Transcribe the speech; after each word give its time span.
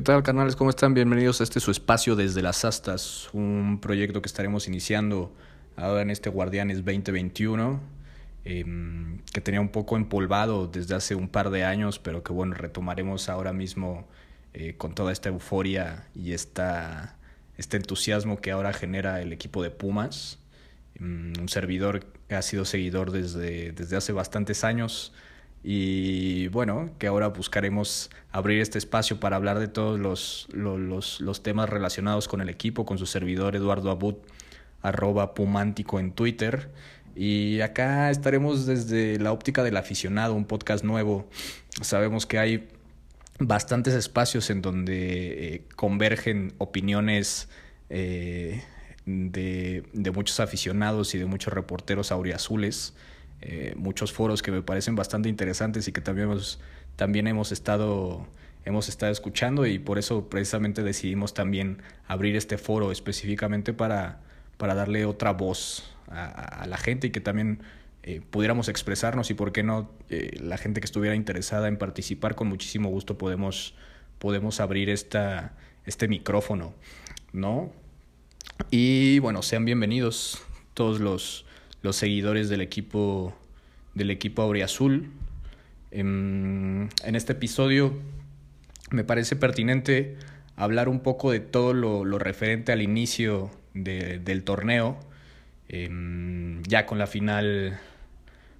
¿Qué 0.00 0.04
tal, 0.04 0.22
canales? 0.22 0.56
¿Cómo 0.56 0.70
están? 0.70 0.94
Bienvenidos 0.94 1.42
a 1.42 1.44
este 1.44 1.60
su 1.60 1.70
espacio 1.70 2.16
desde 2.16 2.40
las 2.40 2.64
astas, 2.64 3.28
un 3.34 3.80
proyecto 3.82 4.22
que 4.22 4.28
estaremos 4.28 4.66
iniciando 4.66 5.30
ahora 5.76 6.00
en 6.00 6.08
este 6.08 6.30
Guardianes 6.30 6.78
2021, 6.78 7.78
em, 8.46 9.18
que 9.30 9.42
tenía 9.42 9.60
un 9.60 9.68
poco 9.68 9.98
empolvado 9.98 10.68
desde 10.68 10.94
hace 10.94 11.14
un 11.14 11.28
par 11.28 11.50
de 11.50 11.64
años, 11.64 11.98
pero 11.98 12.22
que 12.22 12.32
bueno, 12.32 12.54
retomaremos 12.54 13.28
ahora 13.28 13.52
mismo 13.52 14.08
eh, 14.54 14.74
con 14.78 14.94
toda 14.94 15.12
esta 15.12 15.28
euforia 15.28 16.08
y 16.14 16.32
esta, 16.32 17.18
este 17.58 17.76
entusiasmo 17.76 18.40
que 18.40 18.52
ahora 18.52 18.72
genera 18.72 19.20
el 19.20 19.34
equipo 19.34 19.62
de 19.62 19.68
Pumas. 19.68 20.38
Em, 20.94 21.34
un 21.38 21.50
servidor 21.50 22.06
que 22.26 22.36
ha 22.36 22.40
sido 22.40 22.64
seguidor 22.64 23.10
desde, 23.10 23.72
desde 23.72 23.98
hace 23.98 24.12
bastantes 24.14 24.64
años 24.64 25.12
y 25.62 26.48
bueno, 26.48 26.90
que 26.98 27.06
ahora 27.06 27.28
buscaremos 27.28 28.10
abrir 28.32 28.60
este 28.60 28.78
espacio 28.78 29.20
para 29.20 29.36
hablar 29.36 29.58
de 29.58 29.68
todos 29.68 30.00
los, 30.00 30.48
los, 30.52 31.20
los, 31.20 31.42
temas 31.42 31.68
relacionados 31.68 32.28
con 32.28 32.40
el 32.40 32.48
equipo, 32.48 32.86
con 32.86 32.96
su 32.96 33.04
servidor 33.06 33.56
Eduardo 33.56 33.90
Abud, 33.90 34.14
arroba 34.80 35.34
Pumántico 35.34 36.00
en 36.00 36.12
Twitter. 36.12 36.70
Y 37.14 37.60
acá 37.60 38.10
estaremos 38.10 38.64
desde 38.64 39.18
la 39.18 39.32
óptica 39.32 39.62
del 39.62 39.76
aficionado, 39.76 40.34
un 40.34 40.46
podcast 40.46 40.82
nuevo. 40.82 41.28
Sabemos 41.82 42.24
que 42.24 42.38
hay 42.38 42.68
bastantes 43.38 43.92
espacios 43.92 44.48
en 44.48 44.62
donde 44.62 45.54
eh, 45.54 45.64
convergen 45.76 46.54
opiniones 46.56 47.48
eh, 47.90 48.62
de, 49.04 49.82
de 49.92 50.10
muchos 50.10 50.40
aficionados 50.40 51.14
y 51.14 51.18
de 51.18 51.26
muchos 51.26 51.52
reporteros 51.52 52.12
auriazules. 52.12 52.94
Eh, 53.42 53.74
muchos 53.76 54.12
foros 54.12 54.42
que 54.42 54.50
me 54.50 54.62
parecen 54.62 54.96
bastante 54.96 55.28
interesantes 55.28 55.88
y 55.88 55.92
que 55.92 56.00
también 56.00 56.28
hemos, 56.28 56.60
también 56.96 57.26
hemos 57.26 57.52
estado 57.52 58.26
hemos 58.64 58.88
estado 58.88 59.12
escuchando 59.12 59.66
y 59.66 59.78
por 59.78 59.98
eso 59.98 60.28
precisamente 60.28 60.82
decidimos 60.82 61.34
también 61.34 61.82
abrir 62.06 62.36
este 62.36 62.58
foro 62.58 62.92
específicamente 62.92 63.72
para, 63.72 64.20
para 64.58 64.74
darle 64.74 65.04
otra 65.04 65.32
voz 65.32 65.94
a, 66.08 66.66
la 66.66 66.76
gente 66.76 67.06
y 67.06 67.10
que 67.10 67.20
también 67.20 67.62
eh, 68.02 68.20
pudiéramos 68.30 68.68
expresarnos 68.68 69.30
y 69.30 69.34
por 69.34 69.52
qué 69.52 69.62
no 69.62 69.90
eh, 70.08 70.36
la 70.40 70.58
gente 70.58 70.80
que 70.80 70.84
estuviera 70.84 71.14
interesada 71.14 71.68
en 71.68 71.76
participar 71.76 72.34
con 72.34 72.48
muchísimo 72.48 72.88
gusto 72.88 73.16
podemos, 73.16 73.74
podemos 74.18 74.60
abrir 74.60 74.90
esta, 74.90 75.54
este 75.86 76.08
micrófono, 76.08 76.74
¿no? 77.32 77.72
Y 78.70 79.20
bueno, 79.20 79.42
sean 79.42 79.64
bienvenidos 79.64 80.42
todos 80.74 81.00
los, 81.00 81.46
los 81.82 81.96
seguidores 81.96 82.48
del 82.48 82.60
equipo 82.60 83.34
del 83.94 84.10
equipo 84.10 84.42
Auriazul. 84.42 85.10
En, 85.90 86.88
en 87.04 87.16
este 87.16 87.32
episodio 87.32 87.98
me 88.90 89.04
parece 89.04 89.36
pertinente 89.36 90.16
hablar 90.56 90.88
un 90.88 91.00
poco 91.00 91.30
de 91.30 91.40
todo 91.40 91.72
lo, 91.72 92.04
lo 92.04 92.18
referente 92.18 92.72
al 92.72 92.82
inicio 92.82 93.50
de, 93.74 94.18
del 94.18 94.44
torneo. 94.44 94.98
Em, 95.68 96.62
ya 96.64 96.84
con 96.84 96.98
la 96.98 97.06
final 97.06 97.78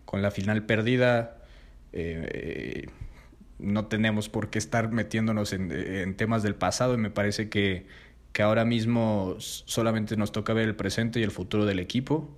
con 0.05 0.23
la 0.23 0.31
final 0.31 0.65
perdida 0.65 1.39
eh, 1.93 2.87
no 3.59 3.87
tenemos 3.87 4.29
por 4.29 4.49
qué 4.51 4.59
estar 4.59 4.93
metiéndonos 4.93 5.53
en, 5.53 5.73
en, 5.73 6.15
temas 6.15 6.43
del 6.43 6.55
pasado 6.55 6.95
y 6.95 6.99
me 6.99 7.11
parece 7.11 7.49
que, 7.49 7.87
que 8.33 8.43
ahora 8.43 8.65
mismo 8.65 9.37
solamente 9.39 10.17
nos 10.17 10.33
toca 10.33 10.53
ver 10.53 10.69
el 10.69 10.77
presente 10.77 11.21
y 11.21 11.23
el 11.23 11.31
futuro 11.31 11.67
del 11.67 11.79
equipo. 11.79 12.29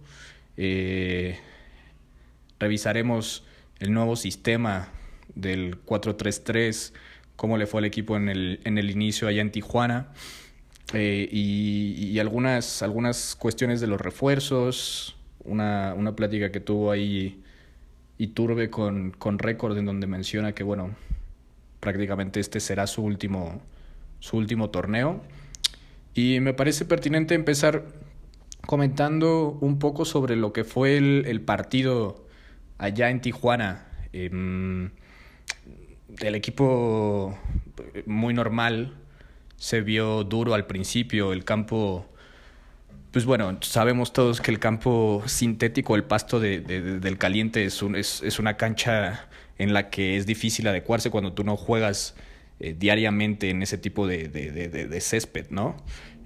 Eh, 0.57 1.39
revisaremos 2.59 3.45
el 3.81 3.93
nuevo 3.93 4.17
sistema 4.17 4.89
del 5.35 5.83
4-3-3, 5.85 6.93
cómo 7.37 7.59
le 7.59 7.67
fue 7.67 7.81
al 7.81 7.85
equipo 7.85 8.17
en 8.17 8.29
el, 8.29 8.61
en 8.65 8.79
el 8.79 8.91
inicio 8.91 9.29
allá 9.29 9.41
en 9.41 9.51
Tijuana. 9.51 10.13
Eh, 10.95 11.29
y, 11.33 12.19
algunas, 12.19 12.83
algunas 12.83 13.35
cuestiones 13.35 13.81
de 13.81 13.87
los 13.87 14.01
refuerzos, 14.01 15.17
una, 15.45 15.95
una 15.97 16.15
plática 16.15 16.53
que 16.53 16.61
tuvo 16.61 16.91
ahí 16.91 17.43
Iturbe 18.19 18.71
con, 18.71 19.11
con 19.11 19.39
Record 19.39 19.77
en 19.79 19.87
donde 19.87 20.07
menciona 20.07 20.53
que 20.53 20.63
bueno, 20.63 20.95
prácticamente 21.81 22.39
este 22.39 22.61
será 22.61 22.87
su 22.87 23.03
último, 23.03 23.61
su 24.21 24.37
último 24.37 24.71
torneo. 24.71 25.23
Y 26.15 26.39
me 26.41 26.55
parece 26.55 26.85
pertinente 26.85 27.35
empezar 27.35 27.85
comentando 28.67 29.59
un 29.61 29.79
poco 29.79 30.05
sobre 30.05 30.37
lo 30.37 30.53
que 30.53 30.65
fue 30.65 30.97
el, 30.97 31.25
el 31.27 31.41
partido 31.41 32.27
allá 32.79 33.11
en 33.11 33.21
Tijuana. 33.21 33.87
Eh, 34.13 34.91
el 36.21 36.35
equipo 36.35 37.39
muy 38.07 38.35
normal 38.35 38.95
se 39.57 39.81
vio 39.81 40.25
duro 40.25 40.55
al 40.55 40.67
principio, 40.67 41.33
el 41.33 41.45
campo, 41.45 42.07
pues 43.13 43.25
bueno, 43.25 43.57
sabemos 43.63 44.13
todos 44.13 44.41
que 44.41 44.51
el 44.51 44.59
campo 44.59 45.23
sintético, 45.27 45.95
el 45.95 46.05
pasto 46.05 46.41
de, 46.41 46.61
de, 46.61 46.99
del 46.99 47.17
caliente 47.17 47.65
es, 47.65 47.83
un, 47.83 47.97
es, 47.97 48.23
es, 48.23 48.39
una 48.39 48.57
cancha 48.57 49.29
en 49.59 49.73
la 49.73 49.89
que 49.89 50.17
es 50.17 50.27
difícil 50.27 50.67
adecuarse 50.67 51.11
cuando 51.11 51.33
tú 51.33 51.45
no 51.45 51.57
juegas 51.57 52.17
eh, 52.59 52.75
diariamente 52.77 53.51
en 53.51 53.63
ese 53.63 53.79
tipo 53.79 54.07
de 54.07 54.99
césped, 55.01 55.47
¿no? 55.51 55.77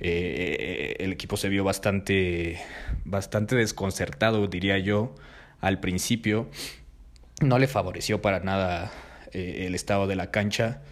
Eh, 0.01 0.97
el 0.99 1.13
equipo 1.13 1.37
se 1.37 1.49
vio 1.49 1.65
bastante, 1.65 2.59
bastante 3.05 3.57
desconcertado, 3.57 4.47
diría 4.47 4.79
yo, 4.79 5.15
al 5.61 5.81
principio. 5.81 6.49
No 7.43 7.59
le 7.59 7.67
favoreció 7.67 8.23
para 8.23 8.41
nada 8.41 8.93
eh, 9.33 9.65
el 9.67 9.75
estado 9.75 10.07
de 10.07 10.17
la 10.17 10.31
cancha. 10.31 10.83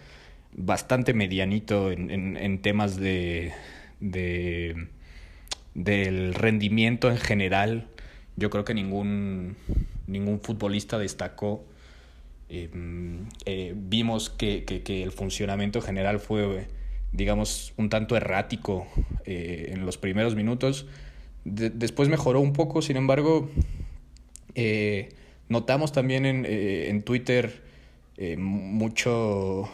Bastante 0.57 1.13
medianito 1.13 1.91
en, 1.91 2.11
en, 2.11 2.37
en 2.37 2.61
temas 2.61 2.95
de, 2.97 3.53
de, 3.99 4.87
del 5.73 6.33
rendimiento 6.33 7.11
en 7.11 7.17
general. 7.17 7.87
Yo 8.35 8.49
creo 8.49 8.65
que 8.65 8.73
ningún, 8.73 9.55
ningún 10.07 10.39
futbolista 10.39 10.97
destacó. 10.97 11.65
Eh, 12.49 12.69
eh, 13.45 13.73
vimos 13.75 14.29
que, 14.29 14.65
que, 14.65 15.03
el 15.03 15.11
funcionamiento 15.11 15.81
general 15.81 16.19
fue 16.19 16.67
digamos, 17.11 17.73
un 17.77 17.89
tanto 17.89 18.15
errático 18.15 18.87
eh, 19.25 19.71
en 19.73 19.85
los 19.85 19.97
primeros 19.97 20.35
minutos. 20.35 20.85
De 21.43 21.69
después 21.69 22.09
mejoró 22.09 22.39
un 22.39 22.53
poco, 22.53 22.81
sin 22.81 22.97
embargo, 22.97 23.49
eh, 24.55 25.09
notamos 25.49 25.91
también 25.91 26.25
en, 26.25 26.45
eh, 26.45 26.89
en 26.89 27.03
Twitter 27.03 27.63
mucho, 28.37 29.69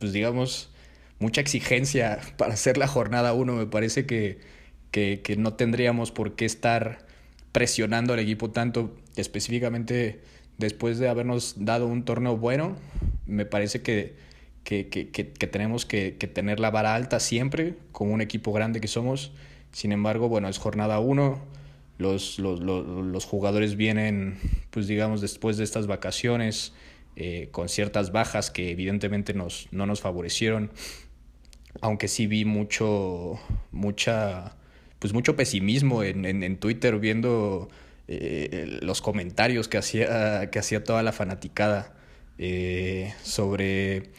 pues 0.00 0.12
digamos, 0.12 0.70
mucha 1.20 1.40
exigencia 1.40 2.18
para 2.36 2.54
hacer 2.54 2.76
la 2.78 2.88
jornada 2.88 3.32
1. 3.32 3.54
Me 3.54 3.66
parece 3.66 4.06
que, 4.06 4.38
que, 4.90 5.20
que 5.22 5.36
no 5.36 5.54
tendríamos 5.54 6.10
por 6.10 6.34
qué 6.34 6.44
estar 6.44 7.06
presionando 7.52 8.12
al 8.12 8.18
equipo 8.18 8.50
tanto, 8.50 8.96
específicamente 9.16 10.20
después 10.58 10.98
de 10.98 11.08
habernos 11.08 11.54
dado 11.58 11.86
un 11.86 12.04
torneo 12.04 12.36
bueno. 12.36 12.76
Me 13.26 13.46
parece 13.46 13.82
que 13.82 14.14
que, 14.64 14.88
que, 14.88 15.10
que, 15.10 15.46
tenemos 15.46 15.86
que, 15.86 16.12
tener 16.12 16.58
la 16.58 16.70
vara 16.70 16.94
alta 16.94 17.20
siempre, 17.20 17.74
como 17.92 18.12
un 18.12 18.20
equipo 18.20 18.52
grande 18.52 18.80
que 18.80 18.88
somos. 18.88 19.32
Sin 19.72 19.92
embargo, 19.92 20.28
bueno, 20.28 20.48
es 20.48 20.58
jornada 20.58 20.98
uno. 20.98 21.42
Los, 21.98 22.38
los, 22.38 22.60
los, 22.60 22.86
los 22.86 23.24
jugadores 23.24 23.76
vienen, 23.76 24.38
pues 24.70 24.88
digamos, 24.88 25.20
después 25.20 25.56
de 25.56 25.64
estas 25.64 25.86
vacaciones, 25.86 26.72
eh, 27.16 27.48
con 27.52 27.68
ciertas 27.68 28.10
bajas 28.10 28.50
que 28.50 28.70
evidentemente 28.70 29.34
nos, 29.34 29.68
no 29.70 29.86
nos 29.86 30.00
favorecieron. 30.00 30.72
Aunque 31.80 32.08
sí 32.08 32.26
vi 32.26 32.44
mucho, 32.44 33.38
mucha, 33.70 34.56
pues 34.98 35.12
mucho 35.12 35.36
pesimismo 35.36 36.02
en, 36.02 36.24
en, 36.24 36.42
en 36.42 36.56
Twitter 36.56 36.98
viendo 36.98 37.68
eh, 38.08 38.78
los 38.82 39.00
comentarios 39.00 39.68
que 39.68 39.78
hacía, 39.78 40.50
que 40.50 40.58
hacía 40.58 40.84
toda 40.84 41.02
la 41.02 41.12
fanaticada 41.12 41.94
eh, 42.38 43.14
sobre 43.22 44.10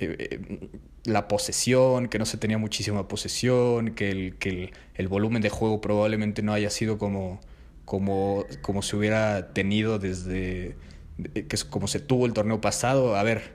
eh, 0.00 0.16
eh, 0.18 0.68
la 1.04 1.28
posesión, 1.28 2.08
que 2.08 2.18
no 2.18 2.26
se 2.26 2.36
tenía 2.38 2.58
muchísima 2.58 3.08
posesión, 3.08 3.94
que 3.94 4.10
el, 4.10 4.36
que 4.36 4.48
el, 4.48 4.72
el, 4.94 5.08
volumen 5.08 5.42
de 5.42 5.50
juego 5.50 5.80
probablemente 5.80 6.42
no 6.42 6.52
haya 6.52 6.70
sido 6.70 6.98
como, 6.98 7.40
como, 7.84 8.44
como 8.62 8.82
se 8.82 8.96
hubiera 8.96 9.52
tenido 9.52 9.98
desde 9.98 10.76
que 11.34 11.46
como 11.68 11.86
se 11.88 12.00
tuvo 12.00 12.26
el 12.26 12.32
torneo 12.32 12.60
pasado. 12.60 13.16
A 13.16 13.22
ver, 13.22 13.52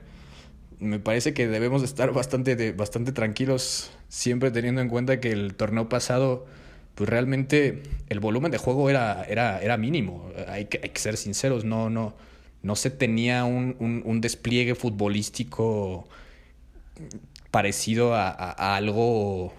me 0.78 0.98
parece 0.98 1.34
que 1.34 1.48
debemos 1.48 1.82
estar 1.82 2.12
bastante, 2.12 2.72
bastante 2.72 3.12
tranquilos, 3.12 3.90
siempre 4.08 4.50
teniendo 4.50 4.80
en 4.80 4.88
cuenta 4.88 5.20
que 5.20 5.32
el 5.32 5.54
torneo 5.54 5.88
pasado, 5.88 6.46
pues 6.94 7.08
realmente 7.08 7.82
el 8.08 8.20
volumen 8.20 8.52
de 8.52 8.58
juego 8.58 8.90
era, 8.90 9.24
era, 9.24 9.60
era 9.60 9.76
mínimo. 9.76 10.30
Hay 10.48 10.66
que, 10.66 10.80
hay 10.82 10.90
que 10.90 11.00
ser 11.00 11.16
sinceros, 11.16 11.64
no, 11.64 11.90
no, 11.90 12.14
no 12.62 12.76
se 12.76 12.90
tenía 12.90 13.44
un, 13.44 13.76
un, 13.78 14.02
un 14.04 14.20
despliegue 14.20 14.74
futbolístico 14.74 16.08
parecido 17.50 18.14
a, 18.14 18.30
a, 18.30 18.76
algo 18.76 19.52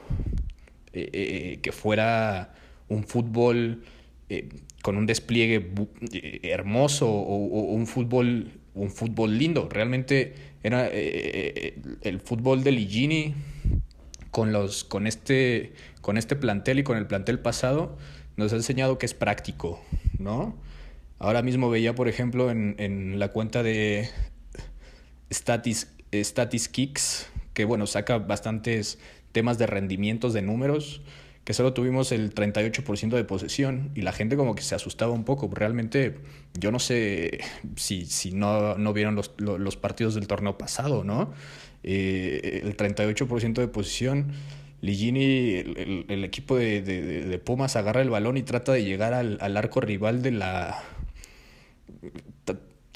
eh, 0.93 1.09
eh, 1.13 1.59
que 1.61 1.71
fuera 1.71 2.53
un 2.89 3.03
fútbol 3.03 3.83
eh, 4.29 4.49
con 4.81 4.97
un 4.97 5.05
despliegue 5.05 5.71
hermoso 6.43 7.09
o, 7.09 7.35
o, 7.35 7.73
un 7.73 7.87
fútbol 7.87 8.51
un 8.75 8.91
fútbol 8.91 9.37
lindo. 9.37 9.67
Realmente 9.71 10.35
era 10.61 10.87
el 10.87 12.21
fútbol 12.23 12.63
de 12.63 12.71
Ligini 12.71 13.33
con, 14.29 14.51
los, 14.51 14.83
con, 14.83 15.07
este, 15.07 15.73
con 16.01 16.15
este 16.15 16.35
plantel 16.35 16.77
y 16.77 16.83
con 16.83 16.97
el 16.97 17.07
plantel 17.07 17.39
pasado 17.39 17.97
nos 18.35 18.53
ha 18.53 18.57
enseñado 18.57 18.99
que 18.99 19.07
es 19.07 19.15
práctico, 19.15 19.81
¿no? 20.19 20.55
Ahora 21.17 21.41
mismo 21.41 21.71
veía, 21.71 21.95
por 21.95 22.07
ejemplo, 22.07 22.51
en, 22.51 22.75
en 22.77 23.17
la 23.17 23.29
cuenta 23.29 23.63
de 23.63 24.07
Statis, 25.31 25.87
Statis 26.23 26.67
Kicks, 26.69 27.27
que 27.53 27.65
bueno, 27.65 27.87
saca 27.87 28.17
bastantes 28.17 28.99
temas 29.31 29.57
de 29.57 29.67
rendimientos 29.67 30.33
de 30.33 30.41
números, 30.41 31.01
que 31.43 31.53
solo 31.53 31.73
tuvimos 31.73 32.11
el 32.11 32.35
38% 32.35 33.15
de 33.15 33.23
posesión 33.23 33.91
y 33.95 34.01
la 34.01 34.11
gente 34.11 34.35
como 34.35 34.53
que 34.53 34.63
se 34.63 34.75
asustaba 34.75 35.13
un 35.13 35.23
poco. 35.23 35.49
Realmente 35.53 36.15
yo 36.59 36.71
no 36.71 36.79
sé 36.79 37.39
si, 37.77 38.05
si 38.05 38.33
no, 38.33 38.75
no 38.75 38.91
vieron 38.91 39.15
los, 39.15 39.33
los 39.37 39.77
partidos 39.77 40.15
del 40.15 40.27
torneo 40.27 40.57
pasado, 40.57 41.05
¿no? 41.05 41.31
Eh, 41.83 42.61
el 42.63 42.75
38% 42.75 43.53
de 43.53 43.67
posesión. 43.69 44.33
Ligini, 44.81 45.53
el, 45.53 46.05
el, 46.09 46.23
equipo 46.23 46.57
de, 46.57 46.81
de, 46.81 47.01
de, 47.01 47.39
Pumas, 47.39 47.75
agarra 47.75 48.01
el 48.01 48.09
balón 48.09 48.37
y 48.37 48.43
trata 48.43 48.73
de 48.73 48.83
llegar 48.83 49.13
al, 49.13 49.37
al 49.41 49.57
arco 49.57 49.81
rival 49.81 50.21
de 50.21 50.31
la... 50.31 50.83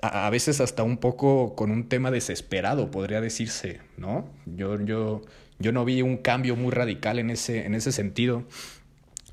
A, 0.01 0.29
veces 0.31 0.61
hasta 0.61 0.83
un 0.83 0.97
poco 0.97 1.55
con 1.55 1.69
un 1.69 1.87
tema 1.87 2.09
desesperado, 2.09 2.89
podría 2.89 3.21
decirse, 3.21 3.81
¿no? 3.97 4.27
Yo, 4.45 4.83
yo, 4.83 5.21
yo 5.59 5.71
no 5.71 5.85
vi 5.85 6.01
un 6.01 6.17
cambio 6.17 6.55
muy 6.55 6.71
radical 6.71 7.19
en 7.19 7.29
ese, 7.29 7.65
en 7.65 7.75
ese 7.75 7.91
sentido. 7.91 8.43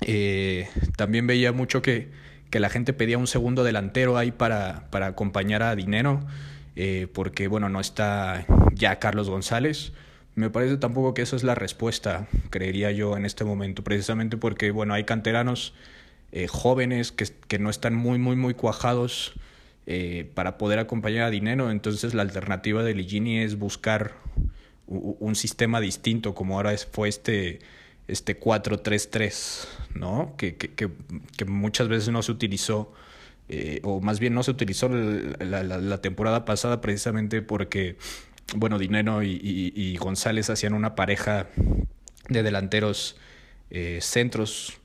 Eh, 0.01 0.69
también 0.95 1.27
veía 1.27 1.51
mucho 1.51 1.81
que, 1.81 2.09
que, 2.51 2.59
la 2.59 2.69
gente 2.69 2.93
pedía 2.93 3.17
un 3.17 3.27
segundo 3.27 3.63
delantero 3.63 4.17
ahí 4.17 4.31
para, 4.31 4.89
para 4.91 5.07
acompañar 5.07 5.63
a 5.63 5.75
Dinero, 5.75 6.21
eh, 6.75 7.07
porque 7.13 7.47
bueno, 7.47 7.69
no 7.69 7.79
está 7.79 8.45
ya 8.73 8.99
Carlos 8.99 9.29
González. 9.29 9.91
Me 10.35 10.49
parece 10.49 10.77
tampoco 10.77 11.13
que 11.13 11.23
eso 11.23 11.35
es 11.35 11.43
la 11.43 11.55
respuesta, 11.55 12.27
creería 12.49 12.91
yo, 12.91 13.17
en 13.17 13.25
este 13.25 13.43
momento, 13.43 13.83
precisamente 13.83 14.37
porque 14.37 14.71
bueno, 14.71 14.93
hay 14.93 15.03
canteranos 15.03 15.73
eh, 16.31 16.47
jóvenes 16.47 17.11
que, 17.11 17.25
que, 17.47 17.59
no 17.59 17.69
están 17.69 17.95
muy, 17.95 18.19
muy, 18.19 18.35
muy 18.35 18.53
cuajados 18.53 19.33
eh, 19.91 20.29
para 20.35 20.59
poder 20.59 20.77
acompañar 20.77 21.23
a 21.23 21.29
Dinero, 21.31 21.71
entonces 21.71 22.13
la 22.13 22.21
alternativa 22.21 22.83
de 22.83 22.93
Ligini 22.93 23.39
es 23.39 23.57
buscar 23.57 24.13
un 24.85 25.35
sistema 25.35 25.81
distinto, 25.81 26.35
como 26.35 26.57
ahora 26.57 26.75
fue 26.91 27.09
este, 27.09 27.57
este 28.07 28.39
4-3-3, 28.39 29.67
¿no? 29.95 30.35
Que, 30.37 30.57
que, 30.57 30.69
que, 30.75 31.45
muchas 31.45 31.87
veces 31.87 32.09
no 32.09 32.21
se 32.21 32.31
utilizó, 32.31 32.93
eh, 33.47 33.79
o 33.83 33.99
más 33.99 34.19
bien 34.19 34.35
no 34.35 34.43
se 34.43 34.51
utilizó 34.51 34.89
la, 34.89 35.63
la, 35.63 36.01
temporada 36.01 36.45
pasada 36.45 36.81
precisamente 36.81 37.41
porque, 37.41 37.97
bueno, 38.55 38.77
Dinero 38.77 39.23
y, 39.23 39.39
y, 39.41 39.73
y 39.75 39.97
González 39.97 40.51
hacían 40.51 40.75
una 40.75 40.93
pareja 40.93 41.47
de 42.27 42.43
delanteros 42.43 43.17
eh, 43.71 43.97
centros 44.03 44.78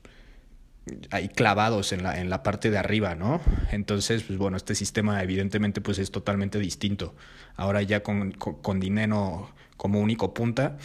ahí 1.11 1.29
clavados 1.29 1.91
en 1.91 2.03
la, 2.03 2.19
en 2.19 2.29
la 2.29 2.43
parte 2.43 2.69
de 2.69 2.77
arriba, 2.77 3.15
¿no? 3.15 3.41
Entonces, 3.71 4.23
pues 4.23 4.37
bueno, 4.37 4.57
este 4.57 4.75
sistema 4.75 5.21
evidentemente 5.23 5.81
pues 5.81 5.97
es 5.99 6.11
totalmente 6.11 6.59
distinto. 6.59 7.15
Ahora 7.55 7.81
ya 7.81 8.03
con, 8.03 8.31
con, 8.31 8.79
Dinero 8.79 9.49
como 9.77 9.99
único 9.99 10.33
punta. 10.33 10.77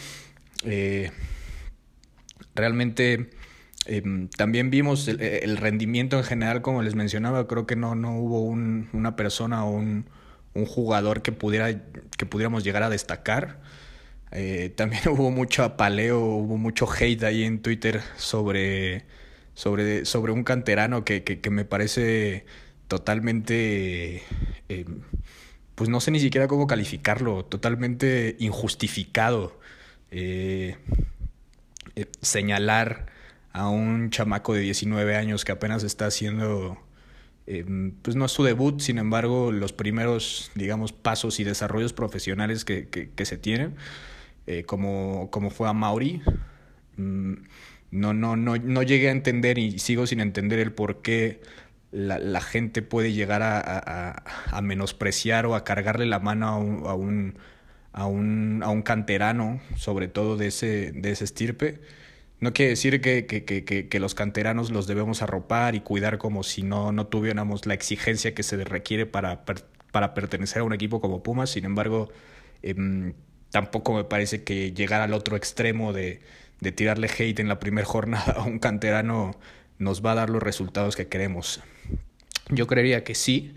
Eh, 0.63 1.11
realmente 2.55 3.29
eh, 3.85 4.27
también 4.37 4.69
vimos 4.69 5.07
el, 5.07 5.57
rendimiento 5.57 6.17
en 6.17 6.23
general, 6.23 6.61
como 6.61 6.81
les 6.81 6.95
mencionaba, 6.95 7.47
creo 7.47 7.65
que 7.65 7.75
no, 7.75 7.95
no 7.95 8.17
hubo 8.17 8.41
un, 8.41 8.89
una 8.93 9.15
persona 9.15 9.65
o 9.65 9.71
un, 9.71 10.05
un, 10.53 10.65
jugador 10.65 11.21
que, 11.21 11.31
pudiera, 11.31 11.81
que 12.17 12.25
pudiéramos 12.25 12.63
llegar 12.63 12.83
a 12.83 12.89
destacar. 12.89 13.59
Eh, 14.31 14.71
también 14.75 15.03
hubo 15.09 15.29
mucho 15.31 15.63
apaleo, 15.63 16.19
hubo 16.19 16.57
mucho 16.57 16.87
hate 16.91 17.23
ahí 17.23 17.43
en 17.43 17.61
Twitter 17.61 18.01
sobre, 18.17 19.05
sobre, 19.53 20.05
sobre 20.05 20.31
un 20.31 20.43
canterano 20.43 21.03
que, 21.03 21.23
que, 21.23 21.39
que 21.39 21.49
me 21.49 21.65
parece 21.65 22.45
totalmente 22.91 24.21
eh, 24.67 24.85
pues 25.75 25.89
no 25.89 26.01
sé 26.01 26.11
ni 26.11 26.19
siquiera 26.19 26.49
cómo 26.49 26.67
calificarlo, 26.67 27.45
totalmente 27.45 28.35
injustificado. 28.39 29.57
Eh, 30.11 30.75
eh, 31.95 32.05
señalar 32.21 33.05
a 33.53 33.69
un 33.69 34.09
chamaco 34.09 34.53
de 34.53 34.59
19 34.59 35.15
años 35.15 35.45
que 35.45 35.53
apenas 35.53 35.83
está 35.83 36.05
haciendo, 36.05 36.77
pues 37.45 38.15
no 38.15 38.25
es 38.25 38.31
su 38.31 38.43
debut, 38.43 38.81
sin 38.81 38.97
embargo, 38.97 39.53
los 39.53 39.73
primeros, 39.73 40.51
digamos, 40.55 40.91
pasos 40.91 41.39
y 41.39 41.45
desarrollos 41.45 41.93
profesionales 41.93 42.65
que, 42.65 42.89
que, 42.89 43.09
que 43.09 43.25
se 43.25 43.37
tienen, 43.37 43.75
como, 44.65 45.29
como 45.31 45.49
fue 45.49 45.67
a 45.69 45.73
Mauri. 45.73 46.21
Mm, 46.97 47.33
no, 47.91 48.13
no, 48.13 48.35
no, 48.37 48.55
no 48.57 48.83
llegué 48.83 49.09
a 49.09 49.11
entender 49.11 49.57
y 49.57 49.79
sigo 49.79 50.07
sin 50.07 50.21
entender 50.21 50.59
el 50.59 50.71
por 50.73 51.01
qué 51.01 51.41
la, 51.91 52.19
la 52.19 52.41
gente 52.41 52.81
puede 52.81 53.13
llegar 53.13 53.41
a, 53.43 53.59
a, 53.59 54.23
a, 54.57 54.61
menospreciar 54.61 55.45
o 55.45 55.55
a 55.55 55.63
cargarle 55.65 56.05
la 56.05 56.19
mano 56.19 56.47
a 56.47 56.57
un, 56.57 56.87
a 56.87 56.93
un, 56.95 57.37
a 57.93 58.05
un, 58.07 58.61
a 58.63 58.69
un 58.69 58.81
canterano, 58.81 59.61
sobre 59.75 60.07
todo 60.07 60.37
de 60.37 60.47
ese, 60.47 60.93
de 60.93 61.11
ese 61.11 61.25
estirpe. 61.25 61.81
No 62.39 62.53
quiere 62.53 62.71
decir 62.71 63.01
que, 63.01 63.25
que, 63.27 63.43
que, 63.45 63.65
que, 63.89 63.99
los 63.99 64.15
canteranos 64.15 64.71
los 64.71 64.87
debemos 64.87 65.21
arropar 65.21 65.75
y 65.75 65.81
cuidar 65.81 66.17
como 66.17 66.43
si 66.43 66.63
no, 66.63 66.91
no 66.91 67.07
tuviéramos 67.07 67.65
la 67.67 67.75
exigencia 67.75 68.33
que 68.33 68.43
se 68.43 68.63
requiere 68.63 69.05
para, 69.05 69.45
para 69.91 70.13
pertenecer 70.13 70.61
a 70.61 70.63
un 70.63 70.73
equipo 70.73 71.01
como 71.01 71.21
Pumas. 71.23 71.51
Sin 71.51 71.65
embargo, 71.65 72.09
eh, 72.63 73.13
tampoco 73.51 73.93
me 73.93 74.05
parece 74.05 74.43
que 74.43 74.71
llegar 74.73 75.01
al 75.01 75.13
otro 75.13 75.35
extremo 75.37 75.93
de, 75.93 76.21
de 76.61 76.71
tirarle 76.71 77.09
hate 77.09 77.39
en 77.39 77.49
la 77.49 77.59
primera 77.59 77.85
jornada 77.85 78.33
a 78.37 78.43
un 78.43 78.59
canterano 78.59 79.35
nos 79.77 80.05
va 80.05 80.13
a 80.13 80.15
dar 80.15 80.29
los 80.29 80.41
resultados 80.41 80.95
que 80.95 81.07
queremos. 81.07 81.59
Yo 82.49 82.67
creería 82.67 83.03
que 83.03 83.15
sí. 83.15 83.53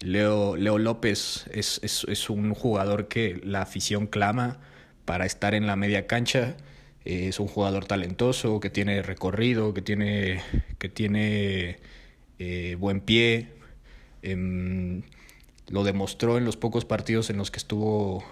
Leo, 0.00 0.56
Leo 0.56 0.78
López 0.78 1.46
es, 1.52 1.78
es, 1.82 2.04
es 2.08 2.28
un 2.28 2.54
jugador 2.54 3.06
que 3.08 3.40
la 3.44 3.62
afición 3.62 4.06
clama 4.06 4.58
para 5.04 5.26
estar 5.26 5.54
en 5.54 5.66
la 5.66 5.76
media 5.76 6.06
cancha. 6.06 6.56
Es 7.04 7.38
un 7.38 7.46
jugador 7.46 7.84
talentoso, 7.86 8.60
que 8.60 8.68
tiene 8.68 9.02
recorrido, 9.02 9.72
que 9.72 9.82
tiene, 9.82 10.42
que 10.78 10.88
tiene 10.88 11.78
eh, 12.38 12.76
buen 12.78 13.00
pie. 13.00 13.48
Eh, 14.22 15.02
lo 15.68 15.84
demostró 15.84 16.36
en 16.36 16.44
los 16.44 16.56
pocos 16.56 16.84
partidos 16.84 17.30
en 17.30 17.36
los 17.36 17.50
que 17.52 17.58
estuvo 17.58 18.24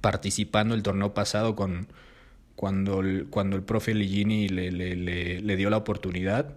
participando 0.00 0.74
el 0.74 0.84
torneo 0.84 1.12
pasado 1.12 1.56
con, 1.56 1.88
cuando 2.60 3.00
el, 3.00 3.28
cuando 3.30 3.56
el 3.56 3.62
profe 3.62 3.94
Ligini 3.94 4.46
le, 4.50 4.70
le, 4.70 4.94
le, 4.94 5.40
le 5.40 5.56
dio 5.56 5.70
la 5.70 5.78
oportunidad. 5.78 6.56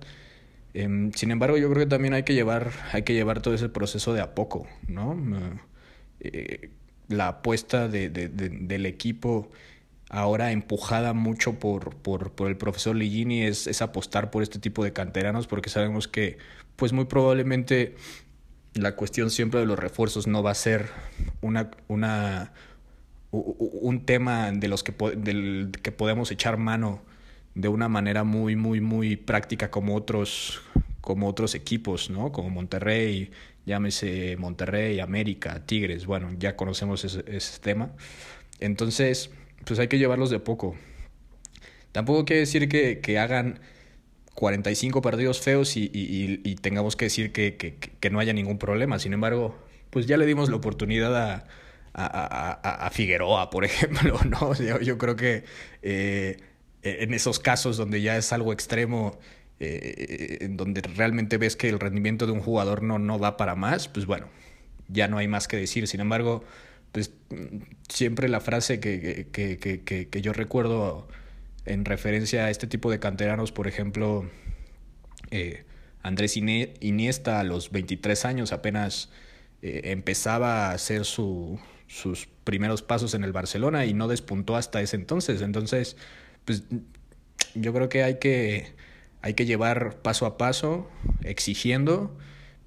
Eh, 0.73 1.09
sin 1.15 1.31
embargo, 1.31 1.57
yo 1.57 1.69
creo 1.69 1.85
que 1.85 1.89
también 1.89 2.13
hay 2.13 2.23
que 2.23 2.33
llevar, 2.33 2.71
hay 2.91 3.03
que 3.03 3.13
llevar 3.13 3.41
todo 3.41 3.53
ese 3.53 3.69
proceso 3.69 4.13
de 4.13 4.19
a 4.19 4.35
poco, 4.35 4.67
¿no? 4.89 5.17
Eh, 6.19 6.71
la 7.07 7.29
apuesta 7.29 7.87
de, 7.87 8.09
de, 8.09 8.27
del 8.27 8.85
equipo 8.85 9.49
ahora 10.09 10.51
empujada 10.51 11.13
mucho 11.13 11.57
por, 11.57 11.95
por, 11.95 12.33
por 12.33 12.49
el 12.49 12.57
profesor 12.57 12.97
Ligini 12.97 13.43
es, 13.43 13.65
es, 13.67 13.81
apostar 13.81 14.29
por 14.29 14.43
este 14.43 14.59
tipo 14.59 14.83
de 14.83 14.91
canteranos 14.91 15.47
porque 15.47 15.69
sabemos 15.69 16.09
que 16.09 16.37
pues 16.75 16.91
muy 16.91 17.05
probablemente 17.05 17.95
la 18.73 18.97
cuestión 18.97 19.29
siempre 19.29 19.61
de 19.61 19.67
los 19.67 19.79
refuerzos 19.79 20.27
no 20.27 20.43
va 20.43 20.51
a 20.51 20.55
ser 20.55 20.89
una, 21.39 21.71
una 21.87 22.51
un 23.33 24.05
tema 24.05 24.51
de 24.51 24.67
los 24.67 24.83
que, 24.83 24.93
del 25.17 25.71
que 25.81 25.91
podemos 25.91 26.29
echar 26.31 26.57
mano 26.57 27.01
de 27.55 27.67
una 27.67 27.89
manera 27.89 28.23
muy, 28.23 28.55
muy, 28.55 28.79
muy 28.79 29.15
práctica 29.15 29.71
como 29.71 29.95
otros, 29.95 30.61
como 31.01 31.27
otros 31.27 31.55
equipos, 31.55 32.11
¿no? 32.11 32.31
Como 32.31 32.51
Monterrey, 32.51 33.31
llámese 33.65 34.37
Monterrey, 34.37 34.99
América, 34.99 35.65
Tigres, 35.65 36.05
bueno, 36.05 36.29
ya 36.37 36.55
conocemos 36.55 37.03
ese, 37.03 37.59
tema. 37.59 37.91
Entonces, 38.59 39.31
pues 39.65 39.79
hay 39.79 39.87
que 39.87 39.97
llevarlos 39.97 40.29
de 40.29 40.39
poco. 40.39 40.75
Tampoco 41.91 42.25
quiere 42.25 42.41
decir 42.41 42.69
que, 42.69 42.99
que 42.99 43.17
hagan 43.17 43.59
45 44.35 45.01
partidos 45.01 45.41
feos 45.41 45.75
y, 45.75 45.85
y, 45.91 46.39
y 46.43 46.55
tengamos 46.55 46.95
que 46.95 47.05
decir 47.05 47.31
que, 47.31 47.55
que, 47.55 47.77
que, 47.77 48.09
no 48.11 48.19
haya 48.19 48.33
ningún 48.33 48.59
problema. 48.59 48.99
Sin 48.99 49.13
embargo, 49.13 49.57
pues 49.89 50.05
ya 50.05 50.17
le 50.17 50.25
dimos 50.27 50.49
la 50.49 50.55
oportunidad 50.55 51.15
a, 51.15 51.47
a, 51.93 52.59
a, 52.63 52.87
a 52.87 52.89
Figueroa, 52.89 53.49
por 53.49 53.65
ejemplo, 53.65 54.19
¿no? 54.25 54.53
Yo, 54.53 54.97
creo 54.97 55.15
que 55.15 55.43
eh, 55.81 56.37
en 56.81 57.13
esos 57.13 57.39
casos 57.39 57.77
donde 57.77 58.01
ya 58.01 58.17
es 58.17 58.33
algo 58.33 58.53
extremo, 58.53 59.19
eh, 59.59 60.39
en 60.41 60.57
donde 60.57 60.81
realmente 60.81 61.37
ves 61.37 61.55
que 61.55 61.69
el 61.69 61.79
rendimiento 61.79 62.25
de 62.25 62.33
un 62.33 62.41
jugador 62.41 62.83
no, 62.83 62.99
no 62.99 63.19
va 63.19 63.37
para 63.37 63.55
más, 63.55 63.87
pues 63.87 64.05
bueno, 64.05 64.27
ya 64.87 65.07
no 65.07 65.17
hay 65.17 65.27
más 65.27 65.47
que 65.47 65.57
decir. 65.57 65.87
Sin 65.87 66.01
embargo, 66.01 66.43
pues 66.91 67.11
siempre 67.89 68.27
la 68.27 68.39
frase 68.39 68.79
que, 68.79 69.27
que, 69.31 69.57
que, 69.57 69.83
que, 70.09 70.21
yo 70.21 70.33
recuerdo 70.33 71.07
en 71.65 71.85
referencia 71.85 72.45
a 72.45 72.49
este 72.49 72.67
tipo 72.67 72.91
de 72.91 72.99
canteranos, 72.99 73.51
por 73.51 73.67
ejemplo, 73.67 74.29
eh, 75.31 75.65
Andrés 76.01 76.35
Iniesta 76.35 77.39
a 77.39 77.43
los 77.43 77.71
23 77.71 78.25
años 78.25 78.51
apenas 78.51 79.09
empezaba 79.61 80.67
a 80.67 80.71
hacer 80.73 81.05
su, 81.05 81.57
sus 81.93 82.27
primeros 82.43 82.81
pasos 82.81 83.13
en 83.13 83.23
el 83.23 83.31
Barcelona 83.31 83.85
y 83.85 83.93
no 83.93 84.07
despuntó 84.07 84.55
hasta 84.55 84.81
ese 84.81 84.95
entonces. 84.95 85.41
Entonces, 85.41 85.95
pues 86.43 86.63
yo 87.53 87.71
creo 87.71 87.87
que 87.87 88.03
hay 88.03 88.17
que, 88.17 88.73
hay 89.21 89.35
que 89.35 89.45
llevar 89.45 89.97
paso 90.01 90.25
a 90.25 90.37
paso, 90.37 90.89
exigiendo, 91.23 92.17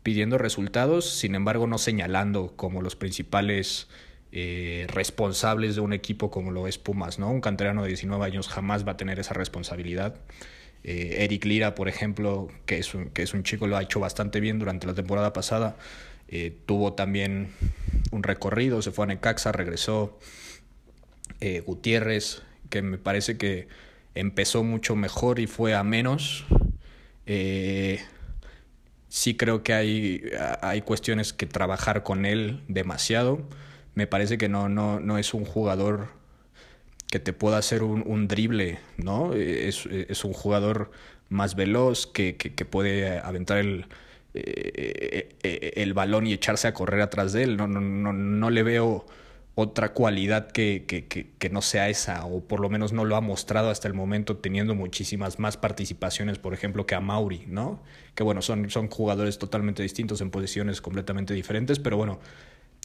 pidiendo 0.05 0.39
resultados, 0.39 1.11
sin 1.11 1.35
embargo 1.35 1.67
no 1.67 1.79
señalando 1.79 2.55
como 2.55 2.83
los 2.83 2.95
principales 2.95 3.89
eh, 4.31 4.87
responsables 4.89 5.75
de 5.75 5.81
un 5.81 5.93
equipo 5.93 6.31
como 6.31 6.53
lo 6.53 6.69
es 6.69 6.79
Pumas, 6.79 7.19
¿no? 7.19 7.29
Un 7.31 7.41
canterano 7.41 7.83
de 7.83 7.89
19 7.89 8.25
años 8.25 8.49
jamás 8.49 8.87
va 8.87 8.93
a 8.93 8.97
tener 8.97 9.19
esa 9.19 9.35
responsabilidad. 9.35 10.21
Eh, 10.85 11.25
Eric 11.25 11.45
Lira, 11.45 11.75
por 11.75 11.89
ejemplo, 11.89 12.49
que 12.65 12.79
es, 12.79 12.93
que 13.13 13.23
es 13.23 13.35
un 13.35 13.43
chico, 13.43 13.67
lo 13.67 13.77
ha 13.77 13.83
hecho 13.83 13.99
bastante 13.99 14.39
bien 14.39 14.61
durante 14.61 14.87
la 14.87 14.95
temporada 14.95 15.33
pasada. 15.33 15.77
Eh, 16.29 16.57
tuvo 16.67 16.95
también 16.95 17.49
un 18.11 18.23
recorrido, 18.23 18.83
se 18.83 18.91
fue 18.91 19.05
a 19.05 19.09
Necaxa, 19.09 19.53
regresó. 19.53 20.19
Gutiérrez, 21.67 22.43
que 22.71 22.83
me 22.83 22.99
parece 22.99 23.37
que 23.37 23.69
empezó 24.15 24.65
mucho 24.65 24.97
mejor 24.97 25.39
y 25.39 25.47
fue 25.47 25.75
a 25.75 25.83
menos. 25.85 26.45
Eh, 27.27 28.01
sí 29.09 29.37
creo 29.37 29.63
que 29.63 29.75
hay, 29.75 30.23
hay 30.63 30.83
cuestiones 30.83 31.33
que 31.33 31.47
trabajar 31.47 32.03
con 32.03 32.27
él 32.27 32.63
demasiado. 32.69 33.47
Me 33.95 34.07
parece 34.07 34.39
que 34.39 34.49
no, 34.49 34.69
no, 34.69 35.01
no 35.01 35.19
es 35.19 35.35
un 35.35 35.45
jugador 35.45 36.09
que 37.09 37.21
te 37.21 37.33
pueda 37.33 37.59
hacer 37.59 37.83
un, 37.83 38.03
un 38.07 38.27
drible, 38.29 38.81
¿no? 38.97 39.33
Es, 39.35 39.87
es, 39.87 40.25
un 40.25 40.33
jugador 40.33 40.91
más 41.29 41.55
veloz 41.55 42.07
que, 42.07 42.37
que 42.37 42.65
puede 42.65 43.19
aventar 43.19 43.59
el, 43.59 43.87
eh, 44.37 45.37
eh, 45.43 45.73
el 45.77 45.95
balón 45.95 46.27
y 46.27 46.33
echarse 46.33 46.69
a 46.69 46.75
correr 46.75 47.01
atrás 47.01 47.33
de 47.33 47.45
él. 47.45 47.57
No, 47.57 47.67
no, 47.67 47.81
no, 47.81 48.13
no 48.13 48.51
le 48.51 48.63
veo 48.63 49.07
otra 49.59 49.95
cualidad 49.95 50.51
que, 50.51 50.85
que, 50.87 51.07
que, 51.07 51.31
que, 51.39 51.49
no 51.49 51.63
sea 51.63 51.89
esa, 51.89 52.27
o 52.27 52.41
por 52.47 52.61
lo 52.61 52.69
menos 52.69 52.93
no 52.93 53.07
lo 53.07 53.17
ha 53.17 53.23
mostrado 53.23 53.71
hasta 53.71 53.89
el 53.89 53.95
momento, 53.95 54.37
teniendo 54.37 54.75
muchísimas 54.75 55.39
más 55.39 55.57
participaciones, 55.57 56.39
por 56.39 56.53
ejemplo, 56.53 56.85
que 56.85 56.95
a 56.95 57.01
Mauri, 57.01 57.45
¿no? 57.49 57.83
Que 58.15 58.23
bueno, 58.23 58.43
son, 58.43 58.69
son 58.69 58.89
jugadores 58.89 59.39
totalmente 59.39 59.83
distintos 59.83 60.21
en 60.21 60.31
posiciones 60.31 60.83
completamente 60.83 61.33
diferentes, 61.33 61.79
pero 61.79 61.97
bueno, 61.97 62.21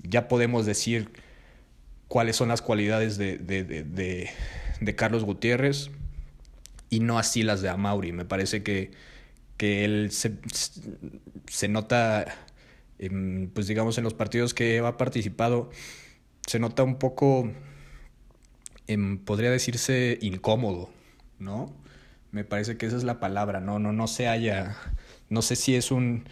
ya 0.01 0.29
podemos 0.29 0.65
decir 0.65 1.09
cuáles 2.07 2.37
son 2.37 2.47
las 2.47 2.61
cualidades 2.61 3.17
de, 3.17 3.37
de, 3.37 3.65
de, 3.65 4.29
de 4.79 4.95
Carlos 4.95 5.25
Gutiérrez 5.25 5.91
y 6.89 7.01
no 7.01 7.19
así 7.19 7.43
las 7.43 7.61
de 7.61 7.67
Amauri. 7.67 8.13
Me 8.13 8.23
parece 8.23 8.63
que, 8.63 8.91
que 9.61 9.85
él 9.85 10.09
se, 10.09 10.39
se 11.45 11.67
nota, 11.67 12.25
pues 13.53 13.67
digamos, 13.67 13.95
en 13.99 14.03
los 14.03 14.15
partidos 14.15 14.55
que 14.55 14.79
ha 14.79 14.97
participado 14.97 15.69
se 16.47 16.57
nota 16.57 16.81
un 16.81 16.95
poco, 16.95 17.51
em, 18.87 19.19
podría 19.19 19.51
decirse, 19.51 20.17
incómodo, 20.23 20.89
¿no? 21.37 21.71
Me 22.31 22.43
parece 22.43 22.75
que 22.75 22.87
esa 22.87 22.97
es 22.97 23.03
la 23.03 23.19
palabra, 23.19 23.59
no, 23.59 23.77
no, 23.77 23.93
no 23.93 24.07
se 24.07 24.27
haya, 24.27 24.75
no 25.29 25.43
sé 25.43 25.55
si 25.55 25.75
es 25.75 25.91
un, 25.91 26.25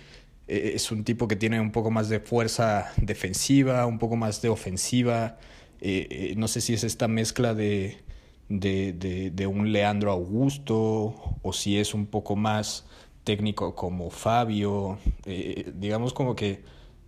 e, 0.48 0.72
es 0.74 0.92
un 0.92 1.04
tipo 1.04 1.28
que 1.28 1.36
tiene 1.36 1.62
un 1.62 1.72
poco 1.72 1.92
más 1.92 2.10
de 2.10 2.20
fuerza 2.22 2.92
defensiva, 2.98 3.86
un 3.86 4.00
poco 4.00 4.16
más 4.16 4.42
de 4.42 4.50
ofensiva, 4.50 5.38
eh, 5.82 6.08
eh, 6.10 6.34
no 6.36 6.48
sé 6.48 6.62
si 6.62 6.74
es 6.74 6.84
esta 6.84 7.08
mezcla 7.08 7.54
de, 7.54 8.00
de, 8.50 9.30
de, 9.32 9.48
un 9.48 9.72
Leandro 9.72 10.12
Augusto 10.12 11.38
o 11.44 11.54
si 11.54 11.78
es 11.78 11.94
un 11.94 12.08
poco 12.08 12.36
más 12.36 12.88
técnico 13.24 13.76
como 13.76 14.10
Fabio, 14.10 14.98
eh, 15.26 15.72
digamos 15.76 16.14
como 16.14 16.36
que 16.36 16.64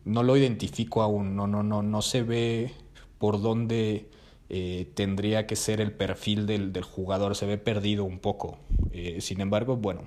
no 0.05 0.23
lo 0.23 0.37
identifico 0.37 1.01
aún, 1.01 1.35
no, 1.35 1.47
no, 1.47 1.63
no, 1.63 1.83
no 1.83 2.01
se 2.01 2.23
ve 2.23 2.71
por 3.17 3.41
dónde 3.41 4.09
eh, 4.49 4.91
tendría 4.95 5.47
que 5.47 5.55
ser 5.55 5.79
el 5.79 5.91
perfil 5.91 6.45
del, 6.45 6.73
del, 6.73 6.83
jugador. 6.83 7.35
Se 7.35 7.45
ve 7.45 7.57
perdido 7.57 8.03
un 8.03 8.19
poco. 8.19 8.57
Eh, 8.91 9.21
sin 9.21 9.41
embargo, 9.41 9.77
bueno, 9.77 10.03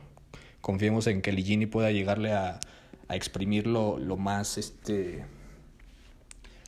confiemos 0.60 1.06
en 1.06 1.22
que 1.22 1.32
Ligini 1.32 1.66
pueda 1.66 1.90
llegarle 1.90 2.32
a, 2.32 2.60
a 3.08 3.16
exprimir 3.16 3.66
lo, 3.66 3.98
más, 4.16 4.58
este, 4.58 5.24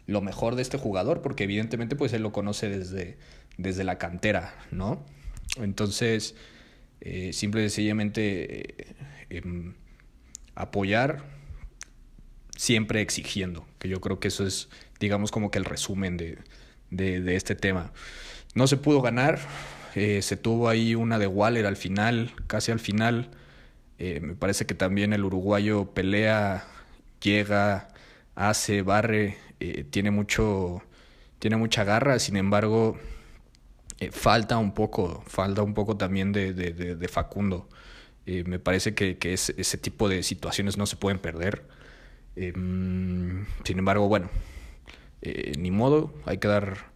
lo 0.07 0.21
mejor 0.21 0.55
de 0.55 0.63
este 0.63 0.79
jugador, 0.79 1.21
porque 1.21 1.45
evidentemente 1.45 1.97
pues 1.97 2.13
él 2.13 2.23
lo 2.23 2.33
conoce 2.33 2.69
desde, 2.69 3.19
desde 3.59 3.85
la 3.85 3.99
cantera, 3.99 4.55
¿no? 4.71 5.05
Entonces, 5.57 6.35
simple 7.33 7.65
y 7.65 7.69
sencillamente 7.71 8.97
em, 9.31 9.75
apoyar, 10.55 11.25
siempre 12.57 13.01
exigiendo, 13.03 13.67
que 13.79 13.89
yo 13.89 14.01
creo 14.01 14.19
que 14.21 14.29
eso 14.29 14.47
es 14.47 14.69
digamos 15.01 15.31
como 15.31 15.51
que 15.51 15.59
el 15.59 15.65
resumen 15.65 16.17
de, 16.17 16.39
de, 16.91 17.37
este 17.37 17.55
tema. 17.55 17.93
No 18.55 18.67
se 18.67 18.77
pudo 18.77 19.03
ganar, 19.03 19.39
eh, 19.95 20.23
se 20.23 20.37
tuvo 20.37 20.69
ahí 20.69 20.95
una 20.95 21.19
de 21.19 21.27
Waller 21.27 21.67
al 21.67 21.77
final, 21.77 22.33
casi 22.47 22.73
al 22.73 22.81
final. 22.81 23.31
Eh, 23.99 24.21
me 24.21 24.35
parece 24.35 24.67
que 24.67 24.75
también 24.75 25.13
el 25.13 25.25
uruguayo 25.25 25.93
pelea, 25.93 26.67
llega, 27.21 27.89
hace, 28.35 28.83
barre, 28.83 29.39
eh, 29.61 29.85
tiene 29.85 30.11
mucho, 30.11 30.83
tiene 31.39 31.57
mucha 31.57 31.85
garra, 31.85 32.19
sin 32.19 32.37
embargo, 32.37 32.99
falta 34.13 34.59
un 34.59 34.73
poco, 34.75 35.23
falta 35.27 35.63
un 35.63 35.75
poco 35.75 35.97
también 35.97 36.33
de, 36.33 36.53
de, 36.53 36.73
de 36.73 37.09
Facundo. 37.09 37.69
Me 38.27 38.59
parece 38.59 38.95
que, 38.95 39.19
que 39.19 39.33
es, 39.33 39.51
ese 39.51 39.79
tipo 39.79 40.09
de 40.09 40.23
situaciones 40.23 40.77
no 40.77 40.87
se 40.87 40.97
pueden 40.97 41.19
perder. 41.19 41.65
Em, 42.37 43.47
sin 43.65 43.79
embargo, 43.79 44.09
bueno, 44.09 44.29
eh, 45.23 45.53
ni 45.59 45.71
modo, 45.71 46.15
hay 46.27 46.39
que 46.39 46.49
dar, 46.49 46.93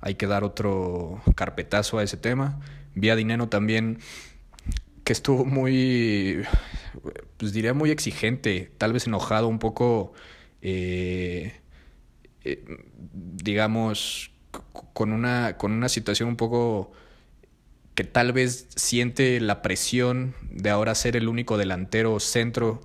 hay 0.00 0.14
que 0.14 0.26
dar 0.26 0.44
otro 0.44 1.22
carpetazo 1.36 1.98
a 1.98 2.02
ese 2.02 2.16
tema. 2.16 2.60
Vi 2.94 3.10
a 3.10 3.16
Dinero 3.16 3.48
también 3.48 3.98
que 5.04 5.12
estuvo 5.12 5.44
muy, 5.44 6.42
pues 7.36 7.52
diría 7.52 7.74
muy 7.74 7.90
exigente, 7.90 8.72
tal 8.78 8.92
vez 8.92 9.06
enojado, 9.06 9.48
un 9.48 9.58
poco, 9.58 10.12
eh, 10.62 11.60
eh, 12.44 12.64
digamos, 13.12 14.32
con 14.92 15.12
una, 15.12 15.56
con 15.56 15.72
una 15.72 15.88
situación 15.88 16.30
un 16.30 16.36
poco 16.36 16.92
que 17.98 18.04
tal 18.04 18.32
vez 18.32 18.68
siente 18.76 19.40
la 19.40 19.60
presión 19.60 20.36
de 20.52 20.70
ahora 20.70 20.94
ser 20.94 21.16
el 21.16 21.26
único 21.26 21.58
delantero 21.58 22.20
centro 22.20 22.80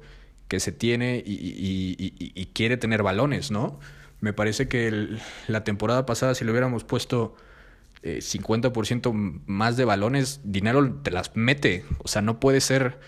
que 0.47 0.59
se 0.59 0.71
tiene 0.71 1.21
y, 1.23 2.49
quiere 2.55 2.77
tener 2.77 3.03
balones, 3.03 3.51
¿no? 3.51 3.79
Me 4.21 4.33
parece 4.33 4.67
que 4.67 5.19
la 5.47 5.63
temporada 5.63 6.07
pasada, 6.07 6.33
si 6.33 6.43
le 6.45 6.49
hubiéramos 6.49 6.83
puesto 6.83 7.35
eh, 8.01 8.21
50% 8.23 9.43
más 9.45 9.77
de 9.77 9.85
balones, 9.85 10.41
dinero 10.45 10.95
te 11.03 11.11
las 11.11 11.35
mete. 11.35 11.85
O 11.99 12.07
sea, 12.07 12.23
no 12.23 12.39
puede 12.39 12.59
ser. 12.59 12.99